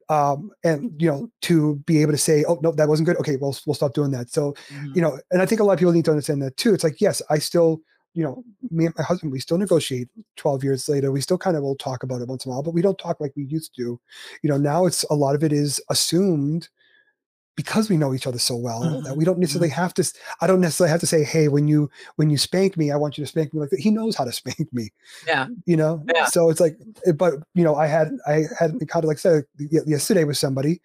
um 0.09 0.51
and 0.65 0.81
you 1.03 1.11
know 1.11 1.29
to 1.43 1.77
be 1.91 2.01
able 2.03 2.13
to 2.13 2.19
say 2.29 2.45
oh 2.49 2.59
no 2.63 2.71
that 2.73 2.89
wasn't 2.89 3.07
good 3.09 3.19
okay 3.19 3.37
well 3.37 3.55
we'll 3.67 3.75
stop 3.75 3.93
doing 3.95 4.13
that 4.13 4.31
so 4.31 4.55
Mhm. 4.73 4.97
you 4.97 5.03
know 5.03 5.19
and 5.33 5.43
i 5.43 5.47
think 5.47 5.61
a 5.61 5.65
lot 5.65 5.75
of 5.75 5.79
people 5.81 5.93
need 5.93 6.05
to 6.07 6.15
understand 6.17 6.41
that 6.43 6.57
too 6.57 6.73
it's 6.73 6.85
like 6.85 6.99
yes 7.01 7.21
i 7.29 7.39
still 7.39 7.81
you 8.17 8.25
know 8.25 8.43
me 8.71 8.87
and 8.87 8.95
my 8.97 9.05
husband 9.05 9.31
we 9.33 9.39
still 9.41 9.59
negotiate 9.59 10.09
12 10.37 10.65
years 10.65 10.89
later. 10.89 11.13
We 11.13 11.21
still 11.21 11.39
kind 11.39 11.57
of 11.57 11.63
will 11.63 11.77
talk 11.77 12.03
about 12.03 12.23
it 12.23 12.29
once 12.29 12.45
in 12.47 12.51
a 12.51 12.55
while 12.55 12.63
but 12.63 12.75
we 12.75 12.83
don't 12.83 12.99
talk 12.99 13.21
like 13.21 13.33
we 13.37 13.45
used 13.45 13.77
to. 13.77 14.01
You 14.43 14.51
know 14.51 14.57
now 14.57 14.87
it's 14.87 15.05
a 15.05 15.15
lot 15.15 15.35
of 15.37 15.45
it 15.45 15.53
is 15.53 15.81
assumed 15.91 16.69
because 17.57 17.89
we 17.89 17.97
know 17.97 18.13
each 18.13 18.27
other 18.27 18.39
so 18.39 18.55
well 18.55 18.81
that 19.05 19.15
Mhm, 19.15 19.17
we 19.17 19.25
don't 19.25 19.39
necessarily 19.39 19.71
have 19.71 19.95
to 19.95 20.05
I 20.43 20.47
don't 20.47 20.61
necessarily 20.61 20.91
have 20.91 21.01
to 21.01 21.07
say 21.07 21.25
hey 21.25 21.49
when 21.49 21.69
you 21.69 21.89
when 22.17 22.29
you 22.31 22.37
spank 22.39 22.77
me 22.77 22.91
i 22.91 22.97
want 22.97 23.17
you 23.17 23.25
to 23.25 23.29
spank 23.29 23.53
me 23.55 23.61
like 23.61 23.71
that. 23.71 23.81
He 23.81 23.91
knows 23.91 24.15
how 24.17 24.25
to 24.25 24.33
spank 24.33 24.69
me 24.73 24.91
Yeah. 25.27 25.47
you 25.65 25.77
know? 25.77 26.05
Yeah. 26.15 26.27
so 26.27 26.51
it's 26.51 26.61
like 26.61 26.77
eh, 27.07 27.13
but 27.13 27.35
you 27.55 27.65
know 27.65 27.75
i 27.77 27.87
had 27.87 28.09
i 28.27 28.45
had 28.59 28.73
kind 28.89 29.05
of 29.05 29.09
like 29.09 29.19
I 29.19 29.25
said 29.27 29.45
yesterday 29.59 30.25
with 30.25 30.37
somebody 30.37 30.81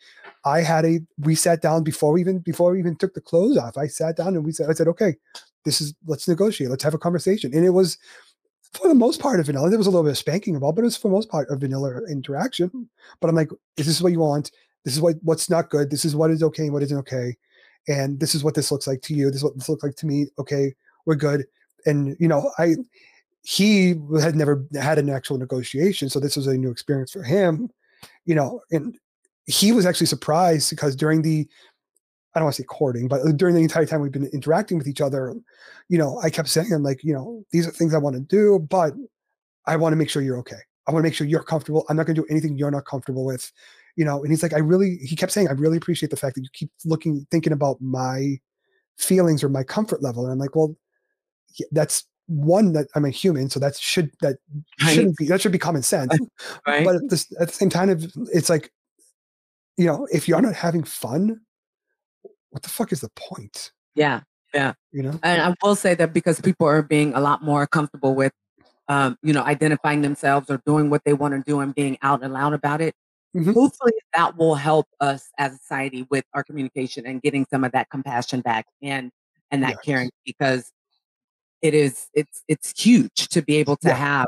i 0.46 0.62
had 0.62 0.86
a 0.86 1.00
we 1.20 1.36
sat 1.36 1.62
down 1.62 1.84
before 1.84 2.14
we 2.14 2.22
even 2.22 2.40
before 2.40 2.72
we 2.72 2.80
even 2.80 2.96
took 2.96 3.14
the 3.16 3.22
clothes 3.22 3.58
off. 3.58 3.78
I 3.78 3.88
sat 3.88 4.16
down 4.18 4.36
and 4.36 4.46
we 4.46 4.54
said 4.54 4.70
i 4.70 4.74
said 4.74 4.88
okay 4.88 5.16
this 5.66 5.82
is 5.82 5.94
let's 6.06 6.28
negotiate 6.28 6.70
let's 6.70 6.84
have 6.84 6.94
a 6.94 7.00
conversation. 7.00 7.54
And 7.54 7.66
it 7.66 7.72
was 7.72 7.98
for 8.74 8.88
the 8.88 8.96
most 8.96 9.20
part 9.20 9.40
of 9.40 9.46
vanilla 9.46 9.70
there 9.70 9.78
was 9.78 9.88
a 9.88 9.90
little 9.90 10.04
bit 10.04 10.12
of 10.12 10.18
spanking 10.18 10.54
involved 10.54 10.78
but 10.78 10.84
it 10.84 10.86
was 10.86 10.98
for 10.98 11.10
the 11.10 11.14
most 11.14 11.30
part 11.30 11.50
a 11.50 11.56
vanilla 11.56 12.02
interaction. 12.10 12.70
Hmm. 12.70 12.84
But 13.20 13.30
i'm 13.30 13.36
like 13.36 13.50
this 13.78 13.88
is 13.88 13.96
this 13.96 14.02
what 14.02 14.12
you 14.12 14.20
want? 14.20 14.52
This 14.84 14.94
is 14.94 15.02
what 15.02 15.16
what's 15.24 15.50
not 15.50 15.70
good? 15.70 15.90
This 15.90 16.06
is 16.06 16.16
what 16.16 16.32
is 16.32 16.44
okay 16.44 16.64
and 16.64 16.74
what 16.74 16.84
isn't 16.84 16.98
okay? 17.00 17.36
And 17.88 18.20
this 18.20 18.36
is 18.36 18.44
what 18.44 18.56
this 18.56 18.72
looks 18.72 18.88
like 18.88 19.02
to 19.04 19.14
you. 19.14 19.28
This 19.28 19.38
is 19.38 19.44
what 19.44 19.56
this 19.56 19.70
looks 19.70 19.84
like 19.84 19.96
to 19.98 20.06
me. 20.06 20.28
Okay 20.40 20.74
we're 21.06 21.16
good. 21.16 21.46
And 21.86 22.16
you 22.20 22.28
know 22.28 22.52
i 22.58 22.76
he 23.44 23.96
had 24.22 24.36
never 24.36 24.66
had 24.80 25.00
an 25.00 25.10
actual 25.10 25.38
negotiation 25.38 26.10
so 26.10 26.20
this 26.20 26.36
was 26.36 26.46
a 26.46 26.54
new 26.54 26.70
experience 26.70 27.12
for 27.12 27.24
him 27.24 27.72
you 28.26 28.36
know 28.36 28.62
and 28.72 28.98
he 29.46 29.72
was 29.72 29.86
actually 29.86 30.06
surprised 30.08 30.70
because 30.70 30.96
during 30.96 31.22
the 31.22 31.48
i 32.34 32.40
don't 32.40 32.46
want 32.46 32.56
to 32.56 32.62
say 32.62 32.66
courting 32.66 33.08
but 33.08 33.22
uh, 33.22 33.32
during 33.32 33.56
the 33.56 33.62
entire 33.62 33.86
time 33.86 34.02
we've 34.02 34.12
been 34.12 34.28
interacting 34.28 34.78
with 34.78 34.88
each 34.88 35.02
other 35.02 35.34
you 35.90 35.98
know 35.98 36.20
i 36.24 36.30
kept 36.30 36.50
saying 36.50 36.72
i'm 36.74 36.84
like 36.84 37.04
you 37.04 37.14
know 37.14 37.44
these 37.52 37.68
are 37.68 37.72
things 37.72 37.94
i 37.94 37.98
want 37.98 38.16
to 38.16 38.22
do 38.22 38.60
but 38.70 38.94
i 39.66 39.76
want 39.76 39.92
to 39.94 39.98
make 39.98 40.10
sure 40.10 40.22
you're 40.22 40.38
okay 40.38 40.60
i 40.88 40.92
want 40.92 41.04
to 41.04 41.08
make 41.08 41.14
sure 41.16 41.28
you're 41.28 41.44
comfortable 41.44 41.86
i'm 41.90 41.98
not 41.98 42.06
going 42.06 42.16
to 42.16 42.22
do 42.22 42.28
anything 42.30 42.58
you're 42.58 42.72
not 42.72 42.86
comfortable 42.86 43.26
with 43.26 43.52
you 43.96 44.06
know 44.06 44.22
and 44.22 44.32
he's 44.32 44.44
like 44.44 44.54
i 44.54 44.60
really 44.60 44.98
he 44.98 45.16
kept 45.16 45.32
saying 45.32 45.48
i 45.48 45.52
really 45.52 45.78
appreciate 45.78 46.10
the 46.10 46.18
fact 46.18 46.36
that 46.36 46.42
you 46.44 46.50
keep 46.54 46.72
looking 46.86 47.26
thinking 47.32 47.54
about 47.54 47.78
my 47.82 48.38
feelings 48.98 49.44
or 49.44 49.50
my 49.50 49.64
comfort 49.64 50.02
level 50.02 50.24
and 50.24 50.32
i'm 50.32 50.40
like 50.40 50.56
well 50.56 50.76
yeah, 51.56 51.66
that's 51.72 52.06
one 52.28 52.72
that 52.72 52.88
i'm 52.96 53.04
a 53.04 53.10
human 53.10 53.50
so 53.50 53.60
that 53.60 53.76
should 53.76 54.10
that 54.22 54.38
Right. 54.82 54.94
shouldn't 54.96 55.18
be 55.18 55.26
that 55.28 55.42
should 55.42 55.52
be 55.52 55.58
common 55.58 55.82
sense 55.82 56.18
Right. 56.66 56.86
but 56.86 56.96
at, 56.96 57.10
this, 57.10 57.28
at 57.42 57.48
the 57.50 57.54
same 57.54 57.70
time 57.70 57.90
it's 58.34 58.50
like 58.50 58.72
you 59.78 59.86
know 59.86 60.08
if 60.14 60.28
you're 60.28 60.42
not 60.42 60.56
having 60.56 60.84
fun 60.84 61.42
what 62.52 62.64
the 62.64 62.70
fuck 62.70 62.92
is 62.92 63.02
the 63.02 63.10
point 63.16 63.72
yeah. 63.96 64.22
Yeah. 64.54 64.74
You 64.94 65.04
know 65.04 65.20
And 65.24 65.42
I 65.42 65.56
will 65.64 65.76
say 65.76 65.96
that 65.96 66.14
because 66.14 66.40
people 66.42 66.68
are 66.68 66.82
being 66.82 67.14
a 67.14 67.20
lot 67.22 67.42
more 67.44 67.68
comfortable 67.68 68.16
with, 68.16 68.32
um, 68.88 69.18
you 69.24 69.34
know, 69.34 69.44
identifying 69.44 70.02
themselves 70.02 70.50
or 70.50 70.62
doing 70.66 70.90
what 70.90 71.04
they 71.06 71.14
want 71.14 71.34
to 71.34 71.42
do 71.46 71.60
and 71.62 71.76
being 71.76 71.98
out 72.02 72.24
and 72.24 72.34
loud 72.34 72.54
about 72.54 72.80
it. 72.82 72.94
Mhm. 73.36 73.54
Hopefully, 73.54 73.94
that 74.14 74.38
will 74.38 74.56
help 74.56 74.88
us 75.02 75.30
as 75.38 75.54
a 75.54 75.58
society 75.58 76.08
with 76.10 76.26
our 76.34 76.44
communication 76.44 77.06
and 77.06 77.22
getting 77.22 77.46
some 77.50 77.64
of 77.66 77.72
that 77.74 77.90
compassion 77.90 78.42
back 78.42 78.66
and 78.82 79.12
and 79.52 79.64
that 79.64 79.72
Yes. 79.72 79.80
caring 79.86 80.10
because 80.26 80.72
it 81.62 81.74
is 81.74 82.10
it's 82.14 82.44
it's 82.48 82.74
huge 82.82 83.30
to 83.30 83.42
be 83.42 83.56
able 83.58 83.78
to 83.78 83.90
Yeah. 83.90 83.96
have 83.96 84.28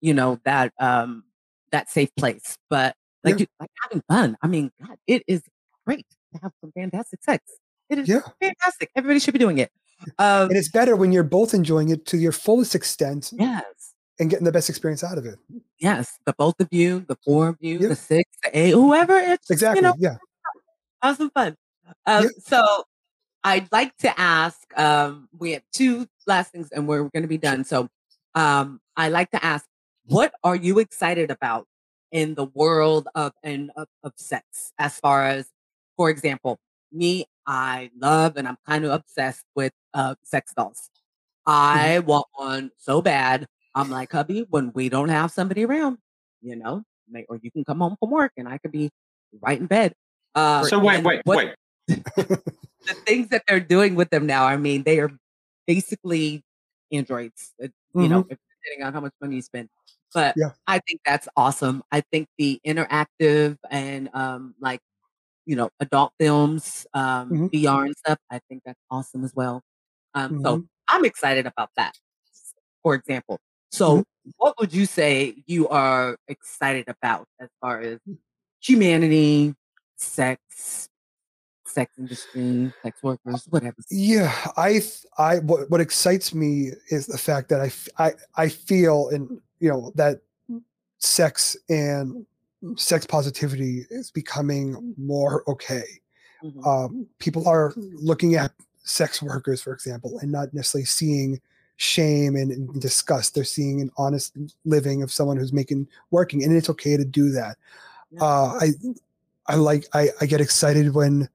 you 0.00 0.14
know 0.14 0.40
that 0.44 0.72
um 0.80 1.24
that 1.72 1.90
safe 1.90 2.14
place. 2.16 2.58
But 2.70 2.96
like 3.24 3.34
Yeah. 3.38 3.40
you, 3.42 3.46
like 3.60 3.70
having 3.82 4.02
fun. 4.08 4.36
I 4.42 4.46
mean, 4.48 4.70
God, 4.80 4.98
it 5.06 5.22
is 5.28 5.42
great 5.86 6.06
to 6.34 6.40
have 6.42 6.52
some 6.62 6.72
fantastic 6.72 7.22
sex. 7.24 7.44
It 7.92 7.98
is 8.00 8.08
Yeah. 8.08 8.20
fantastic. 8.40 8.90
Everybody 8.96 9.20
should 9.20 9.34
be 9.34 9.38
doing 9.38 9.58
it. 9.58 9.70
Um, 10.18 10.48
and 10.48 10.56
it's 10.56 10.70
better 10.70 10.96
when 10.96 11.12
you're 11.12 11.22
both 11.22 11.54
enjoying 11.54 11.90
it 11.90 12.06
to 12.06 12.16
your 12.16 12.32
fullest 12.32 12.74
extent 12.74 13.32
yes. 13.38 13.62
and 14.18 14.28
getting 14.28 14.44
the 14.44 14.50
best 14.50 14.68
experience 14.68 15.04
out 15.04 15.16
of 15.16 15.24
it 15.24 15.38
Yes, 15.78 16.18
the 16.26 16.32
both 16.36 16.58
of 16.58 16.66
you, 16.72 17.04
the 17.06 17.16
four 17.24 17.48
of 17.48 17.56
you, 17.60 17.78
Yeah. 17.78 17.88
the 17.88 17.96
six, 17.96 18.28
the 18.42 18.58
eight, 18.58 18.72
whoever. 18.72 19.16
It's 19.16 19.48
exactly 19.50 19.78
you 19.78 19.82
know, 19.82 19.94
yeah 19.98 20.16
have 21.02 21.16
some 21.16 21.30
fun. 21.30 21.56
Um, 22.06 22.24
Yeah. 22.24 22.30
So 22.46 22.84
I'd 23.44 23.70
like 23.72 23.96
to 23.98 24.20
ask. 24.20 24.58
Um, 24.78 25.28
we 25.36 25.52
have 25.52 25.62
two 25.72 26.06
last 26.26 26.52
things, 26.52 26.70
and 26.70 26.86
we're 26.86 27.02
going 27.04 27.22
to 27.22 27.28
be 27.28 27.38
done. 27.38 27.64
So 27.64 27.88
um, 28.34 28.80
I 28.96 29.08
like 29.08 29.30
to 29.32 29.44
ask, 29.44 29.66
what 30.06 30.32
are 30.44 30.56
you 30.56 30.78
excited 30.78 31.30
about 31.30 31.66
in 32.12 32.34
the 32.34 32.46
world 32.46 33.08
of 33.14 33.32
and 33.42 33.70
of, 33.76 33.88
of 34.04 34.12
sex? 34.16 34.72
As 34.78 34.98
far 35.00 35.26
as, 35.26 35.48
for 35.96 36.08
example, 36.08 36.58
me, 36.92 37.26
I 37.46 37.90
love 37.98 38.36
and 38.36 38.46
I'm 38.46 38.58
kind 38.66 38.84
of 38.84 38.92
obsessed 38.92 39.44
with 39.54 39.72
uh, 39.94 40.14
sex 40.22 40.52
dolls. 40.54 40.90
I 41.46 41.98
want 42.00 42.26
one 42.34 42.70
so 42.78 43.02
bad. 43.02 43.46
I'm 43.74 43.90
like, 43.90 44.12
hubby, 44.12 44.46
when 44.50 44.70
we 44.74 44.88
don't 44.88 45.08
have 45.08 45.30
somebody 45.32 45.64
around, 45.64 45.98
you 46.40 46.56
know, 46.56 46.82
may, 47.10 47.24
or 47.28 47.38
you 47.42 47.50
can 47.50 47.64
come 47.64 47.78
home 47.80 47.96
from 47.98 48.10
work 48.10 48.32
and 48.36 48.48
I 48.48 48.58
could 48.58 48.72
be 48.72 48.90
right 49.40 49.58
in 49.58 49.66
bed. 49.66 49.94
Uh, 50.34 50.64
So 50.64 50.78
wait, 50.78 51.02
wait, 51.04 51.22
what- 51.24 51.36
wait. 51.36 51.54
The 52.84 52.94
things 53.06 53.28
that 53.28 53.44
they're 53.46 53.60
doing 53.60 53.94
with 53.94 54.10
them 54.10 54.26
now, 54.26 54.44
I 54.44 54.56
mean, 54.56 54.82
they 54.82 54.98
are 54.98 55.10
basically 55.68 56.42
androids. 56.90 57.54
uh, 57.62 57.68
You 57.94 58.08
know, 58.08 58.24
Mhm. 58.24 58.32
if 58.32 58.38
depending 58.64 58.86
on 58.86 58.92
how 58.92 59.00
much 59.00 59.12
money 59.20 59.36
you 59.36 59.42
spend. 59.42 59.68
But 60.12 60.34
Yeah. 60.36 60.50
I 60.66 60.80
think 60.80 61.00
that's 61.06 61.28
awesome. 61.36 61.82
I 61.92 62.00
think 62.10 62.28
the 62.38 62.60
interactive 62.66 63.58
and 63.70 64.08
um, 64.14 64.54
like 64.60 64.80
you 65.46 65.56
know 65.56 65.70
adult 65.80 66.12
films, 66.18 66.86
um, 66.94 67.30
Mhm. 67.30 67.50
VR 67.50 67.84
and 67.86 67.96
stuff. 67.96 68.18
I 68.30 68.40
think 68.48 68.62
that's 68.64 68.80
awesome 68.90 69.24
as 69.24 69.34
well. 69.34 69.62
Um, 70.14 70.40
so 70.42 70.58
Mhm. 70.58 70.68
I'm 70.88 71.04
excited 71.04 71.46
about 71.46 71.70
that. 71.76 71.94
For 72.82 72.94
example, 72.94 73.38
so 73.70 73.98
Mm-hmm. 73.98 74.30
what 74.38 74.54
would 74.60 74.72
you 74.74 74.86
say 74.86 75.42
you 75.46 75.68
are 75.68 76.16
excited 76.28 76.88
about 76.88 77.26
as 77.40 77.48
far 77.60 77.80
as 77.80 77.98
humanity, 78.60 79.54
sex, 79.96 80.88
sex 81.66 81.96
industry, 81.98 82.72
sex 82.82 83.02
workers, 83.02 83.46
whatever? 83.50 83.76
Yeah, 83.90 84.32
I, 84.56 84.72
th- 84.72 85.06
I, 85.18 85.38
what, 85.38 85.70
what 85.70 85.80
excites 85.80 86.34
me 86.34 86.70
is 86.90 87.06
the 87.06 87.18
fact 87.18 87.48
that 87.48 87.60
I, 87.60 87.66
f- 87.66 87.88
I, 87.98 88.12
I 88.36 88.48
feel, 88.48 89.08
and 89.08 89.40
you 89.60 89.70
know, 89.70 89.92
that 89.94 90.20
sex 90.98 91.56
and 91.68 92.26
sex 92.76 93.06
positivity 93.06 93.86
is 93.90 94.10
becoming 94.10 94.94
more 94.96 95.42
okay. 95.48 95.84
Mhm. 96.44 96.66
Um, 96.66 97.06
people 97.18 97.48
are 97.48 97.72
looking 97.76 98.34
at 98.34 98.52
sex 98.84 99.22
workers, 99.22 99.62
for 99.62 99.72
example, 99.72 100.18
and 100.20 100.30
not 100.30 100.52
necessarily 100.52 100.84
seeing 100.84 101.40
shame 101.76 102.36
and, 102.36 102.50
and 102.50 102.80
disgust. 102.80 103.34
They're 103.34 103.44
seeing 103.44 103.80
an 103.80 103.90
honest 103.96 104.36
living 104.64 105.02
of 105.02 105.12
someone 105.12 105.36
who's 105.36 105.52
making 105.52 105.88
working, 106.10 106.42
and 106.42 106.54
it's 106.54 106.70
okay 106.70 106.96
to 106.96 107.04
do 107.04 107.30
that. 107.30 107.56
Yeah. 108.10 108.24
Uh, 108.24 108.58
I, 108.60 108.68
I 109.46 109.54
like, 109.56 109.86
I, 109.94 110.10
I 110.20 110.26
get 110.26 110.40
excited 110.40 110.94
when 110.94 111.28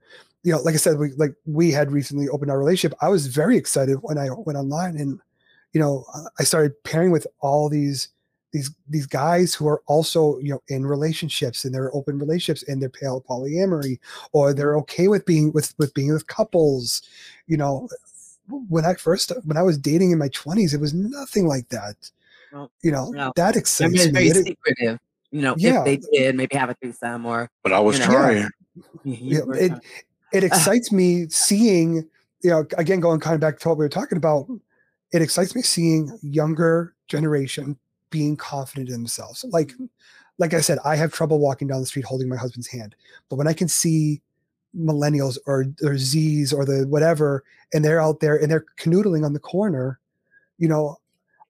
you 0.44 0.54
know, 0.54 0.62
like 0.62 0.76
I 0.76 0.78
said, 0.78 0.98
we 0.98 1.12
like 1.14 1.34
we 1.46 1.72
had 1.72 1.92
recently 1.92 2.30
opened 2.30 2.52
our 2.52 2.58
relationship. 2.58 2.98
I 3.02 3.10
was 3.10 3.28
very 3.28 3.58
excited 3.58 3.98
when 4.02 4.18
I 4.18 4.30
went 4.32 4.58
online 4.58 4.96
and 4.98 5.20
you 5.74 5.82
know 5.82 6.06
I 6.40 6.44
started 6.44 6.82
pairing 6.86 7.12
with 7.12 7.28
all 7.42 7.68
these 7.68 8.08
these 8.58 8.72
these 8.90 9.06
guys 9.06 9.54
who 9.54 9.68
are 9.68 9.82
also 9.86 10.40
you 10.40 10.52
know 10.52 10.62
in 10.68 10.86
relationships 10.86 11.64
and 11.64 11.74
they're 11.74 11.94
open 11.96 12.18
relationships 12.18 12.68
and 12.68 12.82
they're 12.82 12.90
pale 12.90 13.24
polyamory 13.30 14.00
or 14.32 14.54
they're 14.54 14.74
mm-hmm. 14.74 14.80
okay 14.80 15.08
with 15.08 15.26
being 15.26 15.52
with 15.54 15.74
with 15.78 15.94
being 15.94 16.12
with 16.12 16.26
couples. 16.28 17.04
You 17.46 17.58
know, 17.58 17.88
when 18.70 18.86
I 18.86 18.96
first 18.96 19.32
when 19.46 19.58
I 19.58 19.62
was 19.62 19.78
dating 19.78 20.12
in 20.12 20.18
my 20.18 20.30
twenties, 20.30 20.74
it 20.74 20.82
was 20.82 20.94
nothing 20.94 21.48
like 21.48 21.70
that. 21.70 21.96
No, 22.52 22.72
You 22.82 22.92
know, 22.92 23.10
no. 23.12 23.32
that 23.36 23.54
They're 23.54 23.60
excites 23.60 23.94
very, 23.96 24.08
me. 24.08 24.12
very 24.14 24.28
It- 24.28 24.46
secretive. 24.48 25.00
You 25.32 25.42
know, 25.42 25.56
Yeah. 25.58 25.80
if 25.80 25.86
they 25.86 25.98
did 25.98 26.36
maybe 26.36 26.56
have 26.56 26.70
a 26.70 26.74
threesome 26.76 27.26
or 27.26 27.50
But 27.62 27.74
I 27.74 27.80
was 27.80 28.00
You 28.00 28.06
know. 28.06 28.12
trying. 28.12 28.50
Yeah, 29.04 29.40
it 29.40 29.68
trying- 29.68 29.82
it 30.34 30.44
uh, 30.44 30.48
excites 30.48 30.92
me 30.92 31.28
seeing 31.30 32.08
you 32.42 32.50
know 32.50 32.66
again 32.78 33.00
going 33.02 33.20
kind 33.20 33.36
of 33.36 33.42
back 33.42 33.60
to 33.60 33.70
what 33.70 33.78
we 33.78 33.86
were 33.86 33.90
talking 33.90 34.18
about 34.18 34.48
it 35.12 35.22
excites 35.22 35.56
me 35.56 35.62
seeing 35.62 36.18
younger 36.22 36.94
generation 37.08 37.78
being 38.10 38.36
confident 38.36 38.90
in 38.90 38.94
themselves 38.94 39.46
like 39.50 39.74
like 40.38 40.54
i 40.54 40.62
said 40.62 40.78
i 40.86 40.96
have 40.96 41.12
trouble 41.12 41.40
walking 41.40 41.68
down 41.68 41.80
the 41.80 41.86
street 41.86 42.06
holding 42.06 42.30
my 42.30 42.38
husband's 42.38 42.68
hand 42.68 42.96
but 43.30 43.36
when 43.36 43.48
i 43.48 43.54
can 43.54 43.68
see 43.68 44.22
millennials 44.76 45.38
or 45.46 45.66
or 45.84 45.98
z's 45.98 46.54
or 46.54 46.66
the 46.66 46.86
whatever 46.88 47.44
and 47.74 47.84
they're 47.84 48.02
out 48.02 48.20
there 48.20 48.36
and 48.38 48.52
they're 48.52 48.66
canoodling 48.80 49.26
on 49.26 49.34
the 49.34 49.40
corner 49.40 50.00
you 50.58 50.68
know 50.68 50.98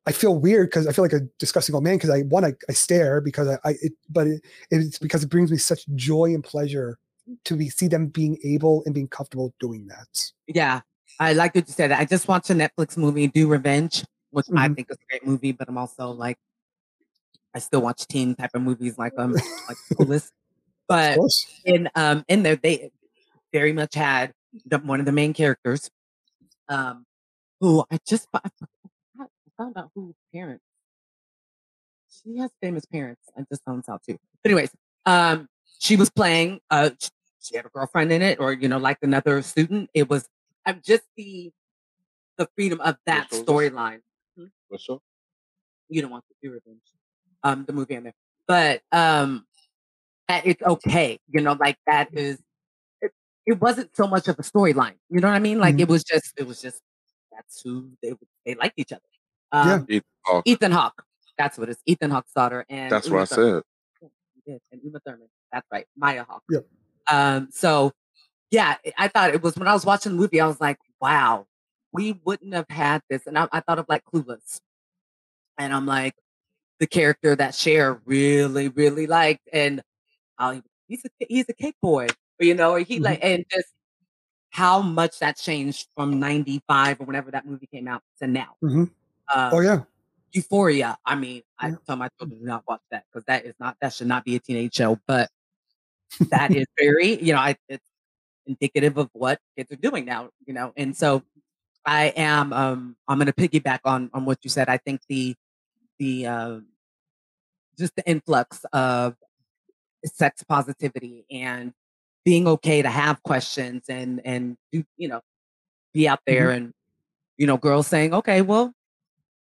I 0.05 0.13
feel 0.13 0.39
weird 0.39 0.69
because 0.69 0.87
I 0.87 0.93
feel 0.93 1.03
like 1.03 1.11
a 1.11 1.19
disgusting 1.37 1.75
old 1.75 1.83
man 1.83 1.97
because 1.97 2.09
I 2.09 2.21
one 2.21 2.45
I, 2.45 2.53
I 2.69 2.71
stare 2.71 3.19
because 3.19 3.49
I, 3.49 3.57
I 3.65 3.73
it, 3.81 3.91
but 4.09 4.25
it, 4.25 4.41
it's 4.71 4.97
because 4.97 5.21
it 5.21 5.27
brings 5.27 5.51
me 5.51 5.57
such 5.57 5.85
joy 5.95 6.33
and 6.33 6.41
pleasure 6.41 6.97
to 7.43 7.57
be 7.57 7.69
see 7.69 7.89
them 7.89 8.07
being 8.07 8.37
able 8.45 8.83
and 8.85 8.95
being 8.95 9.09
comfortable 9.09 9.53
doing 9.59 9.85
that. 9.87 10.31
yeah, 10.47 10.79
I 11.19 11.33
like 11.33 11.53
what 11.55 11.67
you 11.67 11.73
said. 11.73 11.91
I 11.91 12.05
just 12.05 12.25
watched 12.29 12.49
a 12.49 12.53
Netflix 12.53 12.95
movie, 12.95 13.27
Do 13.27 13.49
Revenge, 13.49 14.05
which 14.29 14.45
I 14.55 14.69
Mhm. 14.69 14.75
think 14.77 14.87
is 14.91 14.95
a 14.97 15.05
great 15.11 15.27
movie, 15.27 15.51
but 15.51 15.67
I'm 15.67 15.77
also 15.77 16.11
like, 16.11 16.37
I 17.55 17.59
still 17.59 17.81
watch 17.81 18.07
teen 18.07 18.35
type 18.35 18.51
of 18.53 18.61
movies 18.61 18.97
like 18.97 19.13
um 19.17 19.33
like 19.33 19.77
Clueless. 19.93 20.29
But 20.87 21.19
in 21.65 21.89
um 21.95 22.23
in 22.27 22.43
there 22.43 22.55
they 22.55 22.91
very 23.51 23.73
much 23.73 23.95
had 23.95 24.33
the, 24.65 24.79
one 24.79 24.99
of 24.99 25.05
the 25.05 25.11
main 25.11 25.33
characters, 25.33 25.89
um, 26.69 27.05
who 27.59 27.83
I 27.91 27.99
just 28.07 28.27
I 28.33 28.41
found 29.57 29.77
out 29.77 29.91
who 29.95 30.13
parents. 30.33 30.63
She 32.09 32.37
has 32.37 32.51
famous 32.61 32.85
parents. 32.85 33.21
I 33.37 33.43
just 33.49 33.63
found 33.63 33.79
this 33.83 33.89
out 33.89 34.01
too. 34.03 34.17
But 34.43 34.51
anyways, 34.51 34.71
um, 35.05 35.47
she 35.79 35.95
was 35.95 36.09
playing. 36.09 36.59
Uh, 36.69 36.91
sh- 36.99 37.09
she 37.41 37.55
had 37.55 37.65
a 37.65 37.69
girlfriend 37.69 38.11
in 38.11 38.21
it, 38.21 38.39
or 38.39 38.53
you 38.53 38.67
know, 38.67 38.77
like 38.77 38.97
another 39.01 39.41
student. 39.41 39.89
It 39.93 40.09
was 40.09 40.27
I'm 40.65 40.81
just 40.83 41.03
the 41.15 41.51
the 42.37 42.47
freedom 42.55 42.79
of 42.81 42.97
that 43.05 43.29
storyline. 43.31 44.01
What's 44.67 44.89
up? 44.89 45.01
You 45.89 46.01
don't 46.01 46.11
want 46.11 46.25
to 46.27 46.35
do 46.41 46.53
revenge, 46.53 46.81
um, 47.43 47.65
the 47.65 47.73
movie 47.73 47.95
in 47.95 48.03
there, 48.03 48.13
but 48.47 48.81
um, 48.91 49.45
it's 50.29 50.61
okay. 50.61 51.19
You 51.29 51.41
know, 51.41 51.53
like 51.59 51.77
that 51.87 52.09
is. 52.13 52.39
It, 53.01 53.11
it 53.45 53.61
wasn't 53.61 53.95
so 53.95 54.07
much 54.07 54.27
of 54.27 54.37
a 54.39 54.43
storyline. 54.43 54.95
You 55.09 55.19
know 55.21 55.27
what 55.29 55.35
I 55.35 55.39
mean? 55.39 55.59
Like 55.59 55.75
Mhm. 55.75 55.81
it 55.81 55.87
was 55.89 56.03
just. 56.03 56.33
It 56.37 56.47
was 56.47 56.61
just. 56.61 56.81
That's 57.31 57.61
who 57.61 57.91
they 58.01 58.13
they 58.45 58.55
liked 58.55 58.73
each 58.77 58.91
other. 58.91 59.01
Yeah. 59.53 59.73
Um, 59.75 59.85
Ethan 59.87 60.03
Hawke. 60.25 60.43
Ethan 60.47 60.71
Hawke. 60.71 61.03
That's 61.37 61.57
what 61.57 61.69
it's. 61.69 61.81
Ethan 61.85 62.09
Hawke's 62.11 62.31
daughter, 62.33 62.65
and 62.67 62.91
That's 62.91 63.07
Uma 63.07 63.19
what 63.19 63.31
I 63.31 63.35
said. 63.35 63.61
Yeah, 64.45 64.57
and 64.71 64.81
Uma 64.83 64.99
Thurman. 65.05 65.27
That's 65.51 65.67
right, 65.71 65.85
Maya 65.95 66.25
Hawke. 66.27 66.43
Yep. 66.49 66.65
Um. 67.11 67.49
So, 67.51 67.93
yeah, 68.51 68.75
I- 68.85 68.93
I 68.97 69.07
thought 69.07 69.33
it 69.33 69.41
was 69.43 69.55
when 69.55 69.67
I 69.67 69.73
was 69.73 69.85
watching 69.85 70.13
the 70.13 70.17
movie. 70.17 70.41
I 70.41 70.47
was 70.47 70.59
like, 70.59 70.77
wow, 70.99 71.45
we 71.93 72.19
wouldn't 72.25 72.53
have 72.53 72.65
had 72.69 73.01
this, 73.09 73.27
and 73.27 73.37
I, 73.37 73.47
I 73.51 73.59
thought 73.61 73.77
of 73.79 73.85
like 73.87 74.03
Clueless, 74.05 74.59
and 75.57 75.73
I'm 75.73 75.85
like, 75.85 76.15
the 76.79 76.87
character 76.87 77.35
that 77.35 77.55
Cher 77.55 78.01
really, 78.05 78.69
really 78.69 79.07
liked, 79.07 79.47
and 79.53 79.81
oh, 80.39 80.61
he's 80.87 81.03
a 81.05 81.09
he's 81.29 81.45
a 81.49 81.53
cake 81.53 81.75
boy, 81.81 82.07
you 82.39 82.53
know, 82.55 82.71
or 82.73 82.79
he 82.79 82.99
Mhm. 82.99 83.03
like, 83.03 83.19
and 83.23 83.45
just 83.51 83.67
how 84.51 84.81
much 84.81 85.19
that 85.19 85.37
changed 85.37 85.87
from 85.95 86.19
'95 86.19 87.01
or 87.01 87.05
whenever 87.05 87.31
that 87.31 87.45
movie 87.45 87.67
came 87.67 87.87
out 87.87 88.03
to 88.21 88.27
now. 88.27 88.55
Mhm. 88.63 88.91
Um, 89.33 89.53
Oh 89.53 89.59
yeah. 89.61 89.83
Euphoria. 90.33 90.97
I 91.05 91.15
mean, 91.15 91.43
I 91.59 91.69
Yeah. 91.69 91.75
tell 91.87 91.95
my 91.97 92.09
children 92.19 92.39
to 92.41 92.45
not 92.47 92.63
watch 92.67 92.81
that 92.91 93.05
because 93.11 93.25
that 93.25 93.45
is 93.45 93.55
not 93.59 93.77
that 93.81 93.93
should 93.93 94.07
not 94.07 94.25
be 94.25 94.35
a 94.35 94.39
teenage 94.39 94.75
show. 94.75 94.99
But 95.07 95.29
that 96.29 96.51
is 96.55 96.65
very, 96.79 97.21
you 97.23 97.33
know, 97.33 97.39
I, 97.39 97.55
it's 97.69 97.85
indicative 98.47 98.97
of 98.97 99.09
what 99.13 99.39
kids 99.57 99.71
are 99.71 99.77
doing 99.77 100.05
now, 100.05 100.29
you 100.45 100.53
know. 100.53 100.73
And 100.77 100.95
so 100.95 101.23
I 101.85 102.07
am 102.17 102.53
um 102.53 102.97
I'm 103.07 103.17
gonna 103.19 103.33
piggyback 103.33 103.79
on 103.85 104.09
on 104.13 104.25
what 104.25 104.39
you 104.43 104.49
said. 104.49 104.69
I 104.69 104.77
think 104.77 105.01
the 105.09 105.35
the 105.99 106.25
um 106.25 106.67
just 107.77 107.95
the 107.95 108.07
influx 108.07 108.65
of 108.73 109.15
sex 110.05 110.43
positivity 110.43 111.25
and 111.31 111.73
being 112.23 112.47
okay 112.47 112.81
to 112.81 112.89
have 112.89 113.21
questions 113.23 113.83
and 113.89 114.21
and 114.25 114.57
do 114.71 114.83
you 114.97 115.07
know 115.07 115.21
be 115.93 116.07
out 116.07 116.19
there 116.27 116.49
and 116.51 116.73
you 117.37 117.47
know 117.47 117.57
girls 117.57 117.87
saying 117.87 118.13
okay 118.13 118.41
well 118.41 118.73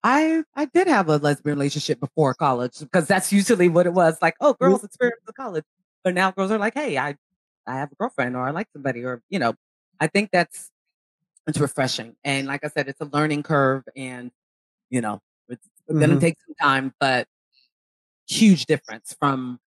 I 0.04 0.44
I 0.56 0.66
did 0.66 0.88
have 0.88 1.10
a 1.10 1.18
lesbian 1.18 1.58
relationship 1.58 2.00
before 2.00 2.34
college 2.34 2.80
because 2.80 3.08
that's 3.08 3.32
usually 3.32 3.70
what 3.70 3.86
it 3.86 3.94
was. 3.94 4.18
Like, 4.22 4.36
oh, 4.42 4.54
girls 4.54 4.84
experience 4.84 5.22
the 5.28 5.34
college, 5.34 5.64
but 6.04 6.14
now 6.14 6.32
girls 6.32 6.52
are 6.52 6.58
like, 6.58 6.74
hey, 6.74 6.98
I 6.98 7.16
I 7.68 7.76
have 7.76 7.92
a 7.92 7.96
girlfriend 7.96 8.36
or 8.36 8.48
I 8.48 8.52
like 8.52 8.68
somebody 8.74 9.04
or 9.04 9.22
you 9.30 9.40
know, 9.40 9.54
I 10.00 10.08
think 10.08 10.32
that's 10.32 10.72
it's 11.48 11.60
refreshing. 11.60 12.16
And 12.24 12.48
like 12.48 12.66
I 12.66 12.70
said, 12.70 12.88
it's 12.88 13.02
a 13.02 13.06
learning 13.06 13.44
curve, 13.44 13.84
and 13.96 14.32
you 14.90 15.02
know, 15.02 15.20
it's, 15.92 16.02
it's 16.02 16.08
gonna 16.08 16.20
take 16.20 16.38
some 16.46 16.56
time, 16.56 16.94
but 17.00 17.28
huge 18.28 18.66
difference 18.66 19.16
from 19.20 19.60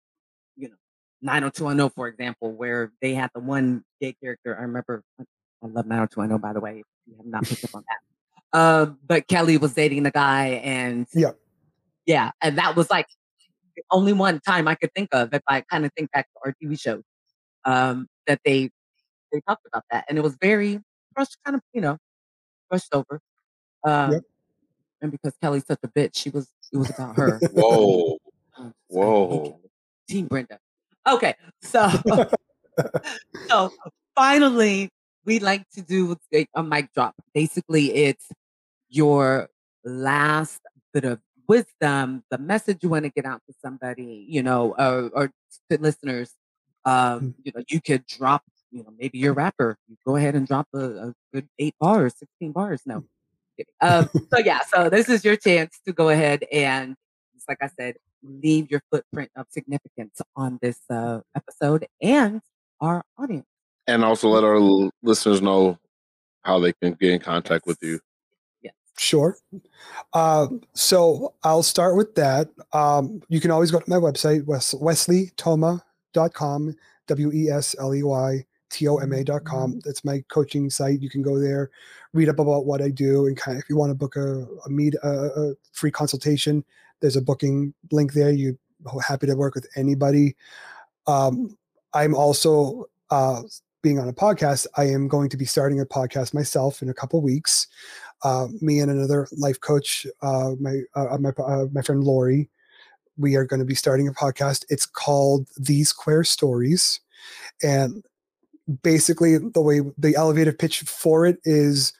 you 0.55 0.69
know 0.69 0.75
90210 1.21 1.89
for 1.95 2.07
example, 2.07 2.51
where 2.53 2.91
they 3.01 3.13
had 3.13 3.29
the 3.33 3.41
one 3.41 3.83
gay 4.01 4.13
character. 4.21 4.57
I 4.57 4.61
remember. 4.63 5.03
I 5.19 5.67
love 5.67 5.85
90210 5.85 6.41
by 6.41 6.53
the 6.53 6.59
way. 6.59 6.79
If 6.79 6.85
you 7.07 7.15
have 7.17 7.25
not 7.25 7.45
picked 7.45 7.63
up 7.63 7.71
on 7.75 7.83
that. 7.87 8.57
Um, 8.59 8.99
but 9.07 9.27
Kelly 9.27 9.57
was 9.57 9.73
dating 9.73 10.03
the 10.03 10.11
guy, 10.11 10.61
and 10.63 11.07
Yeah. 11.13 11.31
yeah, 12.05 12.31
and 12.41 12.57
that 12.57 12.75
was 12.75 12.89
like 12.91 13.07
the 13.75 13.83
only 13.91 14.13
one 14.13 14.39
time 14.41 14.67
I 14.67 14.75
could 14.75 14.93
think 14.93 15.09
of 15.11 15.33
if 15.33 15.41
I 15.47 15.61
kind 15.61 15.85
of 15.85 15.91
think 15.97 16.11
back 16.11 16.27
to 16.27 16.39
our 16.45 16.55
TV 16.61 16.79
shows 16.79 17.01
um, 17.65 18.07
that 18.27 18.39
they 18.45 18.69
they 19.31 19.41
talked 19.47 19.65
about 19.65 19.83
that, 19.89 20.05
and 20.07 20.17
it 20.17 20.21
was 20.21 20.35
very 20.39 20.79
brushed, 21.15 21.37
kind 21.43 21.55
of 21.55 21.61
you 21.73 21.81
know 21.81 21.97
brushed 22.69 22.93
over. 22.93 23.19
Um, 23.83 24.11
Yep. 24.11 24.21
And 25.03 25.11
because 25.11 25.33
Kelly's 25.41 25.65
such 25.67 25.79
a 25.83 25.87
bitch, 25.89 26.15
she 26.15 26.29
was 26.29 26.47
it 26.71 26.77
was 26.77 26.89
about 26.89 27.17
her. 27.17 27.37
Whoa. 27.51 28.17
Um, 28.57 28.73
hate 28.73 28.73
Whoa. 28.87 29.59
Team 30.07 30.27
Brenda. 30.27 30.57
Okay, 31.07 31.35
so 31.61 31.89
so 33.49 33.69
finally, 34.15 34.89
we 35.25 35.39
like 35.39 35.69
to 35.71 35.81
do 35.81 36.15
a- 36.33 36.47
a 36.55 36.63
mic 36.63 36.93
drop. 36.93 37.15
Basically, 37.33 37.93
it's 37.93 38.31
your 38.87 39.49
last 39.83 40.61
bit 40.93 41.03
of 41.03 41.19
wisdom, 41.49 42.23
the 42.31 42.37
message 42.37 42.79
you 42.81 42.87
want 42.89 43.03
to 43.03 43.11
get 43.11 43.25
out 43.25 43.41
to 43.49 43.53
somebody, 43.61 44.25
you 44.29 44.41
know, 44.41 44.73
or, 44.79 45.09
or 45.13 45.31
to 45.69 45.77
listeners. 45.81 46.31
Um, 46.85 47.35
you 47.43 47.51
know, 47.53 47.63
you 47.67 47.81
could 47.81 48.05
drop, 48.05 48.43
you 48.71 48.83
know, 48.83 48.93
maybe 48.97 49.17
you're 49.17 49.33
a 49.33 49.35
rapper. 49.35 49.77
You 49.89 49.97
go 50.05 50.15
ahead 50.15 50.35
and 50.35 50.47
drop 50.47 50.67
a, 50.73 50.79
a 50.79 51.13
good 51.33 51.49
eight 51.59 51.75
bars, 51.79 52.13
16 52.17 52.53
bars. 52.53 52.81
No. 52.85 53.03
Um, 53.81 54.09
so 54.13 54.39
yeah, 54.43 54.61
so 54.73 54.89
this 54.89 55.09
is 55.09 55.23
your 55.23 55.35
chance 55.35 55.79
to 55.85 55.93
go 55.93 56.09
ahead 56.09 56.43
and, 56.51 56.95
just 57.33 57.47
like 57.47 57.59
I 57.61 57.67
said, 57.67 57.95
leave 58.23 58.71
your 58.71 58.81
footprint 58.91 59.31
of 59.35 59.47
significance 59.49 60.21
on 60.35 60.59
this 60.61 60.79
uh, 60.89 61.19
episode 61.35 61.87
and 62.01 62.41
our 62.81 63.03
audience. 63.17 63.45
And 63.87 64.03
also 64.03 64.29
let 64.29 64.43
our 64.43 64.55
l- 64.55 64.91
listeners 65.01 65.41
know 65.41 65.77
how 66.43 66.59
they 66.59 66.73
can 66.73 66.93
get 66.93 67.11
in 67.11 67.19
contact 67.19 67.65
with 67.65 67.77
you. 67.81 67.99
Yes. 68.61 68.73
Sure. 68.97 69.37
Uh, 70.13 70.47
so 70.73 71.33
I'll 71.43 71.63
start 71.63 71.95
with 71.95 72.15
that. 72.15 72.49
Um, 72.71 73.21
you 73.27 73.41
can 73.41 73.51
always 73.51 73.71
go 73.71 73.79
to 73.79 73.89
my 73.89 73.97
website, 73.97 74.45
Wes- 74.45 74.73
wesleytoma.com, 74.73 76.75
W 77.07 77.31
E 77.33 77.49
S 77.49 77.75
L 77.79 77.93
E 77.93 78.03
Y 78.03 78.45
T 78.73 78.87
O 78.87 78.97
M 78.97 79.13
A.com. 79.13 79.79
That's 79.85 80.03
my 80.03 80.23
coaching 80.29 80.69
site. 80.69 81.01
You 81.01 81.09
can 81.09 81.21
go 81.21 81.39
there, 81.39 81.69
read 82.13 82.29
up 82.29 82.39
about 82.39 82.65
what 82.65 82.81
I 82.81 82.89
do, 82.89 83.27
and 83.27 83.37
kind 83.37 83.57
of 83.57 83.63
if 83.63 83.69
you 83.69 83.77
want 83.77 83.91
to 83.91 83.95
book 83.95 84.15
a, 84.15 84.45
a 84.65 84.69
meet 84.69 84.95
a, 85.03 85.09
a 85.09 85.53
free 85.71 85.91
consultation, 85.91 86.65
there's 86.99 87.15
a 87.15 87.21
booking 87.21 87.73
link 87.91 88.13
there. 88.13 88.31
You 88.31 88.57
happy 89.05 89.27
to 89.27 89.35
work 89.35 89.55
with 89.55 89.67
anybody. 89.75 90.35
Um, 91.07 91.57
I'm 91.93 92.15
also 92.15 92.85
uh, 93.11 93.43
being 93.81 93.99
on 93.99 94.09
a 94.09 94.13
podcast. 94.13 94.65
I 94.77 94.85
am 94.85 95.07
going 95.07 95.29
to 95.29 95.37
be 95.37 95.45
starting 95.45 95.79
a 95.79 95.85
podcast 95.85 96.33
myself 96.33 96.81
in 96.81 96.89
a 96.89 96.93
couple 96.93 97.21
weeks. 97.21 97.67
Uh, 98.23 98.47
me 98.61 98.79
and 98.79 98.89
another 98.89 99.27
life 99.37 99.59
coach, 99.59 100.07
uh, 100.21 100.51
my 100.59 100.81
uh, 100.95 101.17
my 101.19 101.29
uh, 101.37 101.65
my 101.71 101.81
friend 101.81 102.03
Lori, 102.03 102.49
we 103.17 103.35
are 103.35 103.45
going 103.45 103.59
to 103.59 103.65
be 103.65 103.75
starting 103.75 104.07
a 104.07 104.13
podcast. 104.13 104.65
It's 104.69 104.85
called 104.85 105.47
These 105.57 105.91
Queer 105.91 106.23
Stories, 106.23 107.01
and 107.61 108.03
basically 108.81 109.37
the 109.37 109.61
way 109.61 109.81
the 109.97 110.15
elevator 110.15 110.53
pitch 110.53 110.81
for 110.81 111.25
it 111.25 111.37
is, 111.43 111.93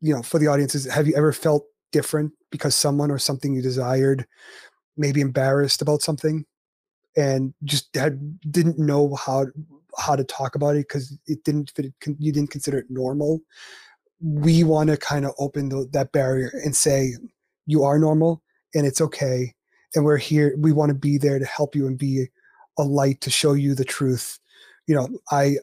you 0.00 0.14
know, 0.14 0.22
for 0.22 0.38
the 0.38 0.46
audience 0.46 0.74
is: 0.74 0.86
Have 0.86 1.06
you 1.06 1.14
ever 1.16 1.32
felt 1.32 1.64
different 1.92 2.32
because 2.50 2.74
someone 2.74 3.10
or 3.10 3.18
something 3.18 3.54
you 3.54 3.62
desired, 3.62 4.26
maybe 4.96 5.20
embarrassed 5.20 5.82
about 5.82 6.02
something, 6.02 6.44
and 7.16 7.54
just 7.64 7.94
had 7.94 8.40
didn't 8.50 8.78
know 8.78 9.14
how 9.14 9.46
how 9.98 10.16
to 10.16 10.24
talk 10.24 10.54
about 10.54 10.76
it 10.76 10.88
because 10.88 11.16
it 11.26 11.42
didn't 11.44 11.70
fit 11.70 11.92
you 12.18 12.32
didn't 12.32 12.50
consider 12.50 12.78
it 12.78 12.86
normal? 12.90 13.40
We 14.22 14.64
want 14.64 14.90
to 14.90 14.96
kind 14.96 15.24
of 15.24 15.32
open 15.38 15.70
the, 15.70 15.88
that 15.92 16.12
barrier 16.12 16.52
and 16.64 16.76
say 16.76 17.14
you 17.66 17.84
are 17.84 17.98
normal 17.98 18.42
and 18.74 18.86
it's 18.86 19.00
okay 19.00 19.54
and 19.94 20.04
we're 20.04 20.18
here 20.18 20.54
we 20.58 20.72
want 20.72 20.90
to 20.90 20.94
be 20.94 21.18
there 21.18 21.38
to 21.38 21.44
help 21.46 21.74
you 21.74 21.86
and 21.86 21.98
be 21.98 22.26
a 22.78 22.82
light 22.82 23.20
to 23.22 23.30
show 23.30 23.52
you 23.54 23.74
the 23.74 23.84
truth. 23.84 24.38
You 24.86 24.94
know 24.96 25.08
i 25.30 25.56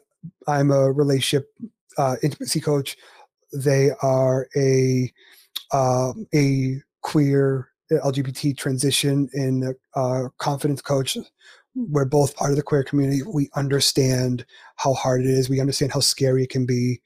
i'm 0.48 0.72
a 0.72 0.92
relationship 0.92 1.50
uh, 1.98 2.16
intimacy 2.22 2.62
coach 2.62 2.96
they 3.54 3.90
are 4.02 4.48
a 4.56 5.12
uh, 5.72 6.14
a 6.36 6.76
queer 7.02 7.70
lgbt 7.92 8.58
transition 8.58 9.30
and 9.34 9.76
uh, 9.96 10.24
confidence 10.38 10.82
coach 10.82 11.18
we're 11.76 12.06
both 12.06 12.36
part 12.36 12.52
of 12.52 12.58
the 12.58 12.64
queer 12.64 12.84
community 12.84 13.22
we 13.24 13.50
understand 13.56 14.46
how 14.76 14.94
hard 14.94 15.22
it 15.22 15.28
is 15.28 15.50
we 15.50 15.62
understand 15.62 15.92
how 15.92 16.00
scary 16.00 16.44
it 16.44 16.50
can 16.50 16.66
be 16.66 17.02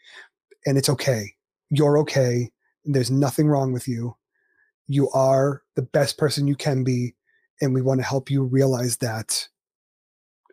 and 0.66 0.78
it's 0.78 0.90
okay 0.90 1.36
you're 1.72 1.98
okay. 2.00 2.52
There's 2.84 3.10
nothing 3.10 3.48
wrong 3.48 3.72
with 3.72 3.88
you. 3.88 4.16
You 4.88 5.10
are 5.12 5.64
the 5.76 5.82
best 5.82 6.18
person 6.18 6.48
you 6.48 6.56
can 6.56 6.84
be. 6.84 7.16
And 7.62 7.74
we 7.74 7.82
want 7.82 8.02
to 8.02 8.06
help 8.06 8.30
you 8.30 8.44
realize 8.44 8.98
that 8.98 9.48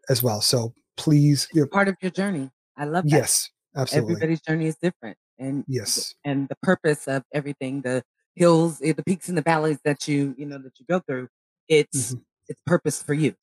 as 0.08 0.22
well. 0.22 0.40
So 0.40 0.74
please. 0.96 1.48
It's 1.52 1.68
part 1.68 1.88
of 1.88 1.96
your 2.00 2.12
journey. 2.12 2.50
I 2.78 2.84
love 2.84 3.04
that. 3.04 3.10
Yes, 3.10 3.50
absolutely. 3.76 4.14
Everybody's 4.14 4.40
journey 4.40 4.66
is 4.66 4.76
different. 4.76 5.16
And 5.38 5.64
yes. 5.68 6.14
And 6.24 6.48
the 6.48 6.56
purpose 6.62 7.06
of 7.06 7.24
everything, 7.32 7.82
the 7.82 8.02
hills, 8.34 8.80
eh, 8.82 8.92
the 8.92 9.02
peaks 9.02 9.28
and 9.28 9.36
the 9.36 9.42
valleys 9.42 9.78
that 9.84 10.08
you, 10.08 10.34
you 10.38 10.46
know, 10.46 10.58
that 10.58 10.78
you 10.78 10.86
go 10.88 11.00
through, 11.00 11.28
it's 11.68 12.12
mm-hmm. 12.12 12.20
it's 12.48 12.60
purpose 12.66 13.02
for 13.02 13.14
you. 13.14 13.34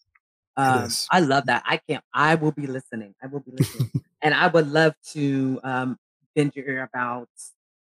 Um, 0.57 0.89
I 1.11 1.19
love 1.19 1.47
that. 1.47 1.63
I 1.65 1.79
can't. 1.87 2.03
I 2.13 2.35
will 2.35 2.53
be 2.53 2.65
listening. 2.65 3.13
I 3.21 3.27
will 3.27 3.41
be 3.41 3.51
listening, 3.51 3.91
and 4.21 4.33
I 4.33 4.47
would 4.47 4.71
love 4.71 4.93
to 5.11 5.59
um, 5.63 5.97
bend 6.33 6.55
your 6.55 6.65
ear 6.65 6.83
about 6.83 7.27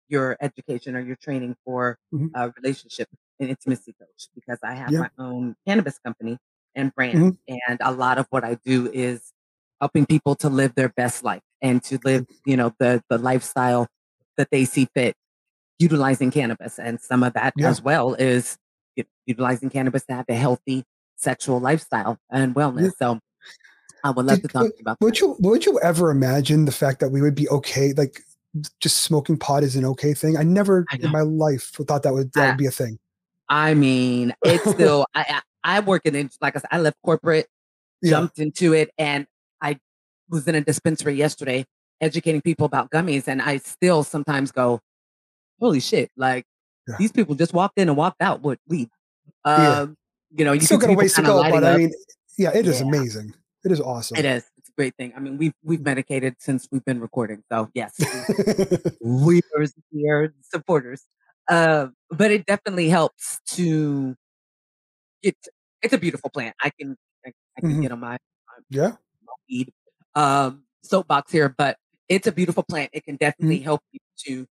your 0.08 0.36
education 0.40 0.94
or 0.94 1.00
your 1.00 1.16
training 1.16 1.56
for 1.64 1.98
mm-hmm. 2.12 2.28
a 2.34 2.52
relationship 2.60 3.08
and 3.40 3.48
intimacy 3.48 3.94
coach 3.98 4.28
because 4.34 4.58
I 4.62 4.74
have 4.74 4.90
Yeah. 4.90 5.00
my 5.00 5.10
own 5.18 5.54
cannabis 5.66 5.98
company 5.98 6.38
and 6.74 6.94
brand. 6.94 7.18
Mhm. 7.18 7.38
And 7.68 7.78
a 7.80 7.92
lot 7.92 8.18
of 8.18 8.26
what 8.30 8.44
I 8.44 8.54
do 8.64 8.90
is 8.92 9.32
helping 9.80 10.06
people 10.06 10.34
to 10.36 10.48
live 10.48 10.74
their 10.74 10.88
best 10.90 11.22
life 11.24 11.42
and 11.62 11.82
to 11.84 11.98
live, 12.04 12.26
you 12.44 12.56
know, 12.56 12.72
the 12.78 13.02
the 13.08 13.18
lifestyle 13.18 13.86
that 14.36 14.48
they 14.50 14.64
see 14.64 14.88
fit, 14.94 15.14
utilizing 15.78 16.30
cannabis. 16.30 16.78
And 16.78 17.00
some 17.00 17.22
of 17.22 17.32
that 17.34 17.52
Yeah. 17.56 17.68
as 17.68 17.82
well 17.82 18.14
is 18.14 18.56
utilizing 19.26 19.70
cannabis 19.70 20.04
to 20.06 20.14
have 20.14 20.24
a 20.28 20.34
healthy 20.34 20.84
sexual 21.16 21.60
lifestyle 21.60 22.18
and 22.30 22.54
wellness. 22.54 22.92
So 22.98 23.18
I 24.04 24.10
would 24.10 24.26
love 24.26 24.36
Did- 24.40 24.48
to 24.48 24.48
talk 24.48 24.62
to 24.62 24.68
you 24.68 24.80
about 24.80 24.98
Would 25.00 25.14
that. 25.14 25.20
you 25.20 25.36
would 25.40 25.66
you 25.66 25.80
ever 25.80 26.10
imagine 26.10 26.64
the 26.64 26.72
fact 26.72 27.00
that 27.00 27.10
we 27.10 27.20
would 27.20 27.34
be 27.34 27.48
okay, 27.48 27.92
like 27.94 28.22
just 28.80 28.98
smoking 28.98 29.36
pot 29.36 29.62
is 29.62 29.76
an 29.76 29.84
okay 29.84 30.14
thing? 30.14 30.36
I 30.36 30.42
never 30.44 30.84
I 30.90 30.96
in 31.00 31.10
my 31.10 31.20
life 31.22 31.70
thought 31.86 32.02
that 32.04 32.12
would 32.12 32.32
that 32.34 32.44
I- 32.44 32.48
would 32.50 32.58
be 32.58 32.66
a 32.66 32.70
thing. 32.70 32.98
I 33.48 33.74
mean, 33.74 34.34
it's 34.44 34.68
still 34.70 35.06
I 35.14 35.40
I, 35.64 35.76
I 35.78 35.80
work 35.80 36.02
in 36.06 36.30
like 36.40 36.56
I 36.56 36.60
said, 36.60 36.68
I 36.70 36.78
left 36.80 36.96
corporate 37.04 37.46
Yeah. 38.02 38.10
jumped 38.10 38.38
into 38.38 38.72
it 38.72 38.90
and 38.98 39.26
was 40.30 40.46
in 40.48 40.54
a 40.54 40.60
dispensary 40.60 41.14
yesterday 41.14 41.64
educating 42.00 42.40
people 42.40 42.64
about 42.66 42.90
gummies 42.90 43.26
and 43.26 43.42
I 43.42 43.56
still 43.58 44.04
sometimes 44.04 44.52
go, 44.52 44.80
holy 45.60 45.80
shit, 45.80 46.10
like 46.16 46.44
Yeah. 46.86 46.94
these 46.98 47.12
people 47.12 47.34
just 47.34 47.52
walked 47.52 47.78
in 47.78 47.88
and 47.88 47.96
walked 47.96 48.22
out 48.22 48.40
with 48.42 48.58
weed. 48.68 48.88
Yeah. 49.44 49.80
Um, 49.80 49.96
you 50.30 50.44
know, 50.44 50.52
you 50.52 50.60
Still 50.60 50.78
got 50.78 50.90
a 50.90 50.92
ways 50.94 51.14
to 51.14 51.22
go, 51.22 51.42
but 51.50 51.64
I 51.64 51.76
mean, 51.76 51.92
yeah, 52.36 52.52
it 52.54 52.66
is 52.66 52.80
Yeah. 52.80 52.86
amazing. 52.86 53.34
It 53.64 53.72
is 53.72 53.80
awesome. 53.80 54.16
it 54.16 54.24
is. 54.24 54.44
It's 54.58 54.68
a 54.68 54.72
great 54.76 54.94
thing. 54.96 55.12
I 55.16 55.20
mean, 55.20 55.36
we've 55.38 55.54
we've 55.64 55.80
medicated 55.80 56.36
since 56.38 56.68
we've 56.70 56.84
been 56.84 57.00
recording. 57.00 57.42
So 57.50 57.68
yes, 57.74 57.94
we 59.00 59.40
are 59.56 59.66
here 59.90 60.32
supporters. 60.42 61.02
Uh, 61.48 61.88
but 62.10 62.30
it 62.30 62.46
definitely 62.46 62.88
helps 62.90 63.40
to 63.56 64.14
get 65.22 65.34
it's 65.82 65.92
a 65.94 65.98
beautiful 65.98 66.30
plant. 66.30 66.54
I 66.60 66.70
can 66.78 66.96
I, 67.26 67.32
I 67.56 67.60
can 67.60 67.70
Mhm. 67.72 67.82
get 67.82 67.92
on 67.92 68.00
my 68.00 68.18
yeah. 68.70 68.92
weed 69.48 69.72
um, 70.18 70.64
soapbox 70.82 71.30
here, 71.32 71.54
but 71.56 71.76
it's 72.08 72.26
a 72.26 72.32
beautiful 72.32 72.62
plant. 72.62 72.90
It 72.92 73.04
can 73.04 73.14
Mm-hmm. 73.14 73.24
definitely 73.24 73.58
help 73.60 73.82
you 73.92 74.00
to, 74.26 74.46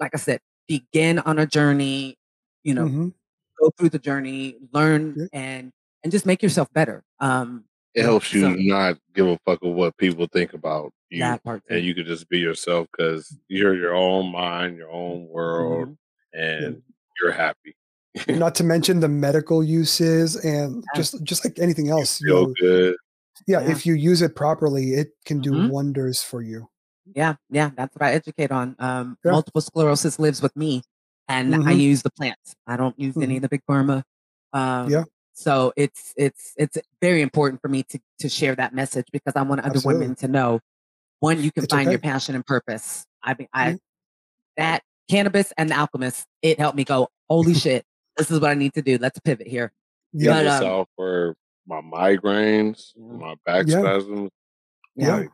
like 0.00 0.12
I 0.14 0.18
said, 0.18 0.40
begin 0.66 1.18
on 1.20 1.38
a 1.38 1.46
journey. 1.46 2.16
You 2.64 2.74
know, 2.74 2.86
Mhm. 2.86 3.12
go 3.60 3.70
through 3.78 3.90
the 3.90 3.98
journey, 3.98 4.56
learn, 4.72 5.14
Yeah. 5.16 5.26
and 5.32 5.72
and 6.04 6.12
just 6.12 6.26
make 6.26 6.42
yourself 6.42 6.72
better. 6.72 7.02
Um, 7.18 7.64
It 7.94 8.02
helps 8.04 8.32
you 8.32 8.42
so- 8.42 8.54
not 8.54 8.98
give 9.14 9.26
a 9.26 9.36
fuck 9.44 9.62
of 9.62 9.74
what 9.74 9.96
people 9.96 10.28
think 10.32 10.52
about 10.54 10.92
you, 11.10 11.20
that 11.20 11.42
part. 11.42 11.62
and 11.68 11.84
you 11.84 11.92
could 11.94 12.06
just 12.06 12.28
be 12.28 12.38
yourself 12.38 12.86
because 12.92 13.36
you're 13.48 13.74
your 13.74 13.94
own 13.94 14.30
mind, 14.30 14.76
your 14.76 14.90
own 14.90 15.26
world, 15.28 15.88
Mhm. 15.88 15.96
and 16.34 16.82
you're 17.20 17.32
happy. 17.32 17.74
Not 18.46 18.54
to 18.56 18.64
mention 18.64 19.00
the 19.00 19.08
medical 19.08 19.62
uses 19.64 20.36
and 20.36 20.76
Yeah. 20.76 20.96
just 20.96 21.22
just 21.24 21.44
like 21.44 21.58
anything 21.58 21.88
else. 21.88 22.20
You 22.20 22.26
Feel 22.28 22.46
know, 22.48 22.54
good. 22.60 22.96
Yeah, 23.46 23.60
Yeah. 23.60 23.70
if 23.70 23.86
you 23.86 23.94
use 23.94 24.22
it 24.22 24.34
properly, 24.36 24.92
it 24.94 25.08
can 25.24 25.40
do 25.40 25.52
Mhm. 25.52 25.70
wonders 25.70 26.22
for 26.22 26.42
you. 26.42 26.68
Yeah, 27.14 27.36
yeah, 27.50 27.70
that's 27.76 27.94
what 27.96 28.02
I 28.06 28.12
educate 28.12 28.50
on. 28.50 28.76
Um, 28.78 29.16
Yeah. 29.24 29.32
Multiple 29.32 29.60
sclerosis 29.60 30.18
lives 30.18 30.42
with 30.42 30.54
me, 30.56 30.82
and 31.28 31.54
I 31.54 31.58
Mhm. 31.74 31.80
use 31.80 32.02
the 32.02 32.10
plants. 32.10 32.54
I 32.66 32.76
don't 32.76 32.98
use 32.98 33.16
any 33.16 33.36
of 33.36 33.42
the 33.42 33.48
big 33.48 33.62
pharma. 33.68 34.02
Um, 34.52 34.90
Yeah. 34.90 35.04
So 35.32 35.72
it's 35.76 36.12
it's 36.16 36.52
it's 36.56 36.76
very 37.00 37.22
important 37.22 37.62
for 37.62 37.68
me 37.68 37.84
to 37.84 38.00
to 38.18 38.28
share 38.28 38.56
that 38.56 38.74
message 38.74 39.06
because 39.12 39.34
I 39.36 39.42
want 39.42 39.60
other 39.60 39.76
Absolutely. 39.76 40.00
women 40.02 40.16
to 40.16 40.26
know 40.28 40.60
one, 41.20 41.40
you 41.42 41.52
can 41.52 41.64
It's 41.64 41.72
find 41.72 41.88
your 41.90 42.00
passion 42.00 42.34
and 42.34 42.44
purpose. 42.44 43.06
I 43.22 43.34
mean, 43.38 43.48
I 43.52 43.72
Mhm. 43.74 43.78
that 44.56 44.82
cannabis 45.08 45.52
and 45.56 45.70
the 45.70 45.76
alchemist, 45.76 46.26
it 46.42 46.58
helped 46.58 46.76
me 46.76 46.82
go, 46.84 47.08
holy 47.28 47.54
shit, 47.54 47.84
this 48.16 48.30
is 48.32 48.40
what 48.40 48.50
I 48.50 48.54
need 48.54 48.74
to 48.74 48.82
do. 48.82 48.98
Let's 48.98 49.18
pivot 49.20 49.46
here. 49.46 49.72
Yeah. 50.12 50.32
But, 50.32 50.44
Use 50.44 50.52
um, 50.54 50.60
this 50.80 50.86
for 50.96 51.36
my 51.68 51.80
migraines, 51.82 52.92
Yeah. 52.96 53.12
my 53.18 53.34
back 53.44 53.66
Yeah. 53.68 53.80
spasms. 53.80 54.30
Yeah. 54.96 55.16
Like, 55.16 55.30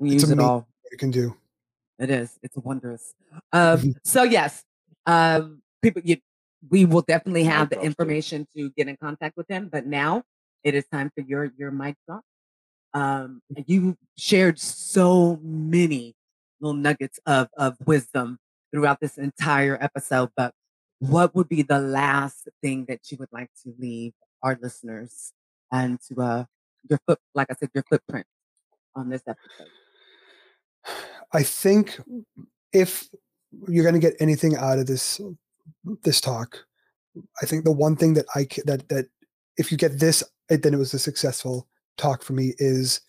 We 0.00 0.10
use 0.12 0.30
it 0.30 0.38
all. 0.38 0.68
It 0.92 0.98
can 0.98 1.10
do. 1.10 1.36
It 1.98 2.10
is. 2.10 2.38
It's 2.42 2.56
wondrous. 2.56 3.14
Um, 3.52 3.78
Mhm. 3.80 3.94
so 4.04 4.22
yes, 4.22 4.64
um, 5.06 5.62
people, 5.82 6.02
you, 6.04 6.18
we 6.70 6.84
will 6.84 7.02
definitely 7.02 7.44
have 7.44 7.70
the 7.70 7.80
information 7.80 8.46
to 8.54 8.70
get 8.70 8.86
in 8.86 8.96
contact 8.96 9.36
with 9.36 9.48
him. 9.48 9.68
But 9.68 9.86
now 9.86 10.22
it 10.62 10.74
is 10.74 10.86
time 10.86 11.10
for 11.14 11.22
your 11.22 11.46
your 11.56 11.70
mic 11.72 11.96
drop. 12.06 12.22
Um, 12.94 13.42
you 13.66 13.96
shared 14.16 14.58
so 14.60 15.36
many 15.42 16.14
little 16.60 16.74
nuggets 16.74 17.18
of 17.26 17.48
of 17.56 17.76
wisdom 17.86 18.38
throughout 18.70 19.00
this 19.00 19.18
entire 19.18 19.76
episode. 19.82 20.30
But 20.36 20.54
what 21.00 21.34
would 21.34 21.48
be 21.48 21.62
the 21.62 21.78
last 21.80 22.48
thing 22.62 22.84
that 22.86 23.10
you 23.10 23.16
would 23.18 23.32
like 23.32 23.50
to 23.64 23.74
leave 23.78 24.12
our 24.42 24.56
listeners 24.60 25.32
and 25.72 25.98
to 26.08 26.20
uh 26.20 26.44
your 26.88 27.00
foot, 27.06 27.18
like 27.34 27.48
I 27.50 27.54
said, 27.58 27.70
your 27.74 27.84
footprint 27.88 28.26
on 28.94 29.08
this 29.08 29.22
episode? 29.26 29.70
I 31.32 31.42
think 31.42 31.98
if 32.72 33.08
you're 33.66 33.84
going 33.84 33.94
to 33.94 34.00
get 34.00 34.16
anything 34.20 34.56
out 34.56 34.78
of 34.78 34.86
this 34.86 35.20
this 36.02 36.20
talk, 36.20 36.64
I 37.42 37.46
think 37.46 37.64
the 37.64 37.72
one 37.72 37.96
thing 37.96 38.14
that 38.14 38.26
I 38.34 38.46
that 38.64 38.88
that 38.88 39.06
if 39.56 39.72
you 39.72 39.78
get 39.78 39.98
this, 39.98 40.22
then 40.48 40.74
it 40.74 40.78
was 40.78 40.94
a 40.94 40.98
successful 40.98 41.68
talk 41.96 42.22
for 42.22 42.32
me. 42.32 42.54
Is 42.58 43.00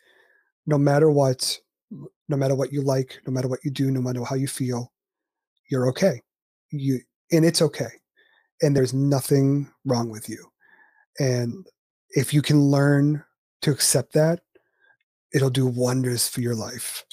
no 0.65 0.77
matter 0.77 1.09
what, 1.09 1.57
no 1.91 2.37
matter 2.37 2.55
what 2.55 2.73
you 2.73 2.81
like, 2.81 3.19
no 3.25 3.33
matter 3.33 3.47
what 3.47 3.63
you 3.63 3.71
do, 3.71 3.91
no 3.91 4.01
matter 4.01 4.23
how 4.23 4.35
you 4.35 4.47
feel, 4.47 4.91
you're 5.69 5.87
okay. 5.89 6.21
You 6.71 6.99
and 7.31 7.45
it's 7.45 7.61
okay, 7.61 7.89
and 8.61 8.75
there's 8.75 8.93
nothing 8.93 9.69
wrong 9.85 10.09
with 10.09 10.27
you. 10.27 10.43
And 11.19 11.65
if 12.11 12.33
you 12.33 12.41
can 12.41 12.59
learn 12.59 13.23
to 13.61 13.71
accept 13.71 14.13
that, 14.13 14.41
it'll 15.33 15.49
do 15.49 15.65
wonders 15.65 16.27
for 16.27 16.41
your 16.41 16.55
life. 16.55 17.05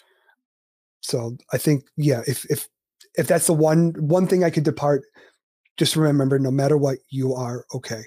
So 1.00 1.36
I 1.52 1.58
think, 1.58 1.84
yeah, 1.96 2.22
if 2.26 2.44
if 2.50 2.68
if 3.14 3.26
that's 3.26 3.46
the 3.46 3.52
one 3.52 3.94
one 3.98 4.26
thing 4.26 4.44
I 4.44 4.50
could 4.50 4.64
depart, 4.64 5.02
just 5.76 5.96
remember, 5.96 6.38
no 6.38 6.50
matter 6.50 6.76
what, 6.76 6.98
you 7.10 7.34
are 7.34 7.64
okay. 7.74 8.02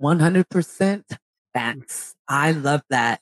100% 0.00 1.04
facts. 1.54 2.14
I 2.28 2.52
love 2.52 2.82
that. 2.90 3.20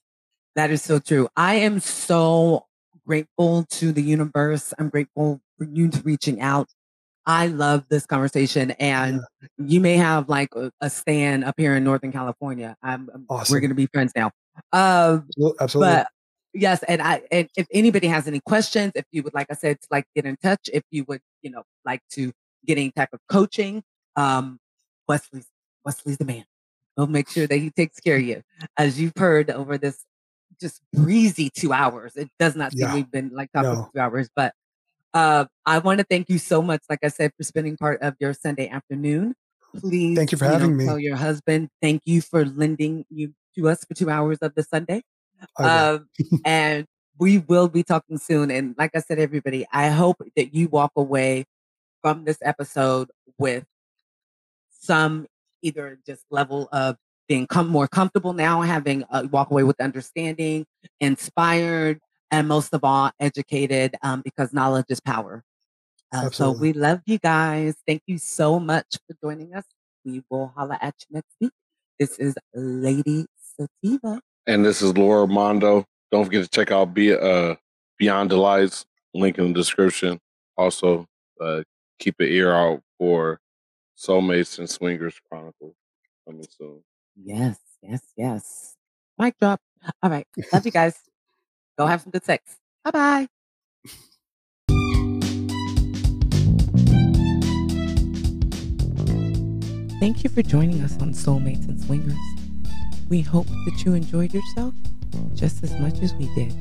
That 0.56 0.70
is 0.70 0.82
so 0.82 0.98
true. 0.98 1.28
I 1.36 1.56
am 1.56 1.80
so 1.80 2.66
grateful 3.06 3.64
to 3.70 3.92
the 3.92 4.02
universe. 4.02 4.72
I'm 4.78 4.88
grateful 4.88 5.40
for 5.58 5.64
you 5.64 5.90
reaching 6.02 6.40
out. 6.40 6.68
I 7.26 7.46
love 7.46 7.84
this 7.88 8.04
conversation, 8.06 8.72
and 8.72 9.20
you 9.58 9.80
may 9.80 9.96
have 9.96 10.28
like 10.28 10.48
a, 10.54 10.70
a 10.80 10.90
stand 10.90 11.44
up 11.44 11.54
here 11.56 11.74
in 11.74 11.82
Northern 11.84 12.12
California. 12.12 12.76
I'm, 12.82 13.08
I'm- 13.12 13.44
we're 13.50 13.60
going 13.60 13.70
to 13.70 13.74
be 13.74 13.86
friends 13.86 14.12
now. 14.14 14.30
Well, 14.72 15.24
Absolutely. 15.60 15.94
but 15.94 16.08
yes, 16.52 16.82
and 16.84 17.00
I 17.02 17.22
and 17.32 17.48
if 17.56 17.66
anybody 17.72 18.06
has 18.08 18.28
any 18.28 18.40
questions, 18.46 18.92
if 18.94 19.04
you 19.10 19.22
would 19.22 19.34
like 19.34 19.46
I 19.50 19.54
said 19.54 19.80
to 19.80 19.88
like 19.90 20.04
get 20.14 20.26
in 20.26 20.36
touch, 20.42 20.68
if 20.72 20.82
you 20.90 21.04
would, 21.08 21.20
you 21.42 21.50
know, 21.50 21.62
like 21.84 22.00
to 22.12 22.32
get 22.66 22.78
any 22.78 22.90
type 22.92 23.08
of 23.12 23.20
coaching, 23.28 23.82
um, 24.16 24.58
Wesley's 25.08 25.46
Wesley's 25.84 26.18
the 26.18 26.24
man. 26.24 26.44
We'll 26.96 27.06
make 27.08 27.28
sure 27.28 27.46
that 27.46 27.56
he 27.56 27.70
takes 27.70 27.98
care 28.00 28.16
of 28.16 28.22
you. 28.22 28.42
As 28.76 29.00
you've 29.00 29.14
heard 29.16 29.50
over 29.50 29.76
this 29.78 30.04
just 30.60 30.80
breezy 30.92 31.50
two 31.50 31.72
hours. 31.72 32.14
It 32.16 32.28
does 32.38 32.54
not 32.54 32.70
seem 32.72 32.82
Yeah. 32.82 32.94
we've 32.94 33.10
been 33.10 33.30
like 33.34 33.50
talking 33.52 33.72
No. 33.72 33.82
for 33.86 33.90
two 33.92 34.00
hours, 34.00 34.28
but 34.36 34.54
uh 35.14 35.46
I 35.64 35.78
want 35.78 36.00
to 36.00 36.04
thank 36.04 36.28
you 36.28 36.38
so 36.38 36.60
much, 36.60 36.82
like 36.90 37.00
I 37.02 37.08
said, 37.08 37.32
for 37.36 37.44
spending 37.44 37.76
part 37.76 38.02
of 38.02 38.14
your 38.20 38.34
Sunday 38.34 38.68
afternoon. 38.68 39.34
Please 39.76 40.16
Thank 40.16 40.32
you 40.32 40.38
for 40.38 40.44
know, 40.44 40.52
having 40.52 40.76
me. 40.76 40.84
Tell 40.84 40.98
your 40.98 41.16
husband 41.16 41.68
thank 41.80 42.02
you 42.04 42.20
for 42.20 42.44
lending 42.44 43.04
you 43.10 43.34
to 43.56 43.68
us 43.68 43.84
for 43.84 43.94
two 43.94 44.10
hours 44.10 44.38
of 44.38 44.54
the 44.54 44.62
Sunday. 44.62 45.02
Um, 45.58 46.08
and 46.44 46.86
we 47.18 47.38
will 47.38 47.68
be 47.68 47.82
talking 47.82 48.18
soon. 48.18 48.50
And 48.50 48.74
like 48.78 48.90
I 48.94 49.00
said, 49.00 49.18
everybody, 49.18 49.66
I 49.72 49.88
hope 49.88 50.16
that 50.36 50.54
you 50.54 50.68
walk 50.68 50.92
away 50.96 51.44
from 52.02 52.24
this 52.24 52.38
episode 52.42 53.10
with 53.38 53.64
some 54.70 55.26
either 55.62 55.98
just 56.06 56.24
level 56.30 56.68
of 56.72 56.96
being 57.28 57.46
com- 57.46 57.68
more 57.68 57.88
comfortable 57.88 58.32
now, 58.32 58.60
having 58.60 59.04
uh, 59.10 59.26
walk 59.30 59.50
away 59.50 59.62
with 59.62 59.80
understanding, 59.80 60.66
inspired, 61.00 62.00
and 62.34 62.48
most 62.48 62.74
of 62.74 62.82
all, 62.82 63.12
educated 63.20 63.94
um, 64.02 64.20
because 64.22 64.52
knowledge 64.52 64.86
is 64.88 64.98
power. 65.00 65.44
Uh, 66.12 66.30
so 66.30 66.50
we 66.50 66.72
love 66.72 67.00
you 67.06 67.18
guys. 67.18 67.76
Thank 67.86 68.02
you 68.06 68.18
so 68.18 68.58
much 68.58 68.98
for 69.06 69.16
joining 69.22 69.54
us. 69.54 69.64
We 70.04 70.22
will 70.28 70.52
holla 70.56 70.76
at 70.80 70.94
you 71.08 71.14
next 71.14 71.34
week. 71.40 71.52
This 71.98 72.18
is 72.18 72.34
Lady 72.52 73.26
Sativa. 73.56 74.20
And 74.48 74.64
this 74.64 74.82
is 74.82 74.96
Lord 74.96 75.30
Mondo. 75.30 75.84
Don't 76.10 76.24
forget 76.24 76.42
to 76.42 76.48
check 76.50 76.72
out 76.72 76.92
Be- 76.92 77.16
uh, 77.16 77.54
Beyond 77.98 78.32
the 78.32 78.36
Lights, 78.36 78.84
link 79.14 79.38
in 79.38 79.48
the 79.48 79.54
description. 79.54 80.18
Also, 80.56 81.06
uh, 81.40 81.62
keep 82.00 82.16
an 82.18 82.26
ear 82.26 82.52
out 82.52 82.80
for 82.98 83.38
Soulmates 83.96 84.58
and 84.58 84.68
Swingers 84.68 85.20
Chronicles 85.28 85.76
coming 86.26 86.46
soon. 86.50 86.82
Yes, 87.16 87.58
yes, 87.80 88.02
yes. 88.16 88.76
Mic 89.18 89.38
drop. 89.38 89.60
All 90.02 90.10
right. 90.10 90.26
Love 90.52 90.66
you 90.66 90.72
guys. 90.72 90.98
Go 91.76 91.86
have 91.86 92.02
some 92.02 92.12
good 92.12 92.24
sex. 92.24 92.56
Bye 92.84 92.90
bye. 92.90 93.28
Thank 100.00 100.22
you 100.22 100.28
for 100.28 100.42
joining 100.42 100.82
us 100.82 101.00
on 101.00 101.14
Soulmates 101.14 101.66
and 101.66 101.80
Swingers. 101.80 102.18
We 103.08 103.22
hope 103.22 103.46
that 103.46 103.82
you 103.84 103.94
enjoyed 103.94 104.34
yourself 104.34 104.74
just 105.34 105.62
as 105.64 105.72
much 105.80 106.00
as 106.00 106.12
we 106.14 106.32
did. 106.34 106.54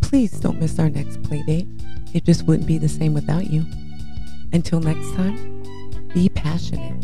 Please 0.00 0.32
don't 0.40 0.58
miss 0.58 0.78
our 0.78 0.90
next 0.90 1.22
play 1.22 1.42
date. 1.44 1.68
It 2.14 2.24
just 2.24 2.44
wouldn't 2.44 2.66
be 2.66 2.78
the 2.78 2.88
same 2.88 3.14
without 3.14 3.48
you. 3.48 3.64
Until 4.52 4.80
next 4.80 5.14
time, 5.14 5.62
be 6.14 6.28
passionate, 6.30 7.00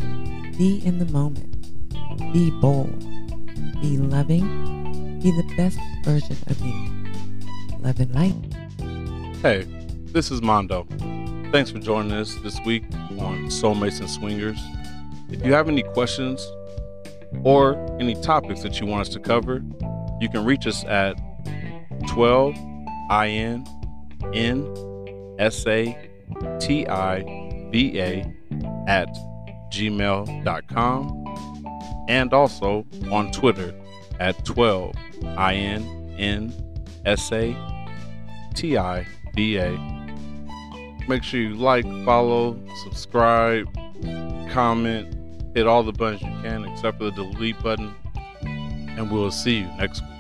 be 0.57 0.85
in 0.85 0.99
the 0.99 1.07
moment, 1.07 1.53
be 2.33 2.51
bold, 2.51 2.99
be 3.81 3.99
loving, 3.99 5.21
be 5.21 5.31
the 5.31 5.55
best 5.57 5.79
version 6.05 6.37
of 6.49 6.61
you. 6.61 7.04
Love 7.85 8.01
and 8.01 8.15
light. 8.15 8.35
Hey, 9.43 9.67
this 10.07 10.31
is 10.31 10.41
Mondo. 10.41 10.87
Thanks 11.53 11.71
for 11.71 11.79
joining 11.79 12.13
us 12.13 12.35
this 12.37 12.59
week 12.65 12.83
on 13.21 13.49
Soulmates 13.49 14.01
and 14.01 14.09
Swingers. 14.09 14.59
If 15.29 15.45
you 15.45 15.53
have 15.53 15.69
any 15.69 15.83
questions 15.83 16.51
or 17.43 17.77
any 18.01 18.15
topics 18.23 18.63
that 18.63 18.81
you 18.81 18.87
want 18.87 19.03
us 19.03 19.11
to 19.11 19.21
cover, 19.21 19.63
you 20.19 20.31
can 20.31 20.47
reach 20.47 20.67
us 20.67 20.83
at 20.85 21.21
12 22.09 22.57
IN 23.11 23.67
N 24.33 25.37
S 25.39 25.67
A 25.67 26.11
T 26.61 26.89
I 26.89 27.69
V 27.71 28.01
A 28.01 28.35
at 28.89 29.15
gmail.com 29.71 31.21
and 32.09 32.33
also 32.33 32.87
on 33.13 33.31
Twitter 33.31 33.75
at 34.21 34.43
12 34.47 34.95
IN 35.23 36.17
N 36.19 36.55
S 37.05 37.31
A 37.31 37.74
T 38.55 38.79
I 38.79 39.07
V 39.35 39.59
A. 39.59 39.71
Make 41.07 41.23
sure 41.23 41.41
you 41.41 41.55
like, 41.55 41.85
follow, 42.05 42.59
subscribe, 42.85 43.69
comment, 44.51 45.15
hit 45.55 45.67
all 45.67 45.83
the 45.83 45.93
buttons 45.93 46.23
you 46.23 46.29
can 46.43 46.65
except 46.65 46.99
for 46.99 47.05
the 47.05 47.11
delete 47.11 47.63
button. 47.63 47.95
And 48.43 49.11
we'll 49.11 49.31
see 49.31 49.59
you 49.59 49.67
next 49.77 50.03
week. 50.03 50.11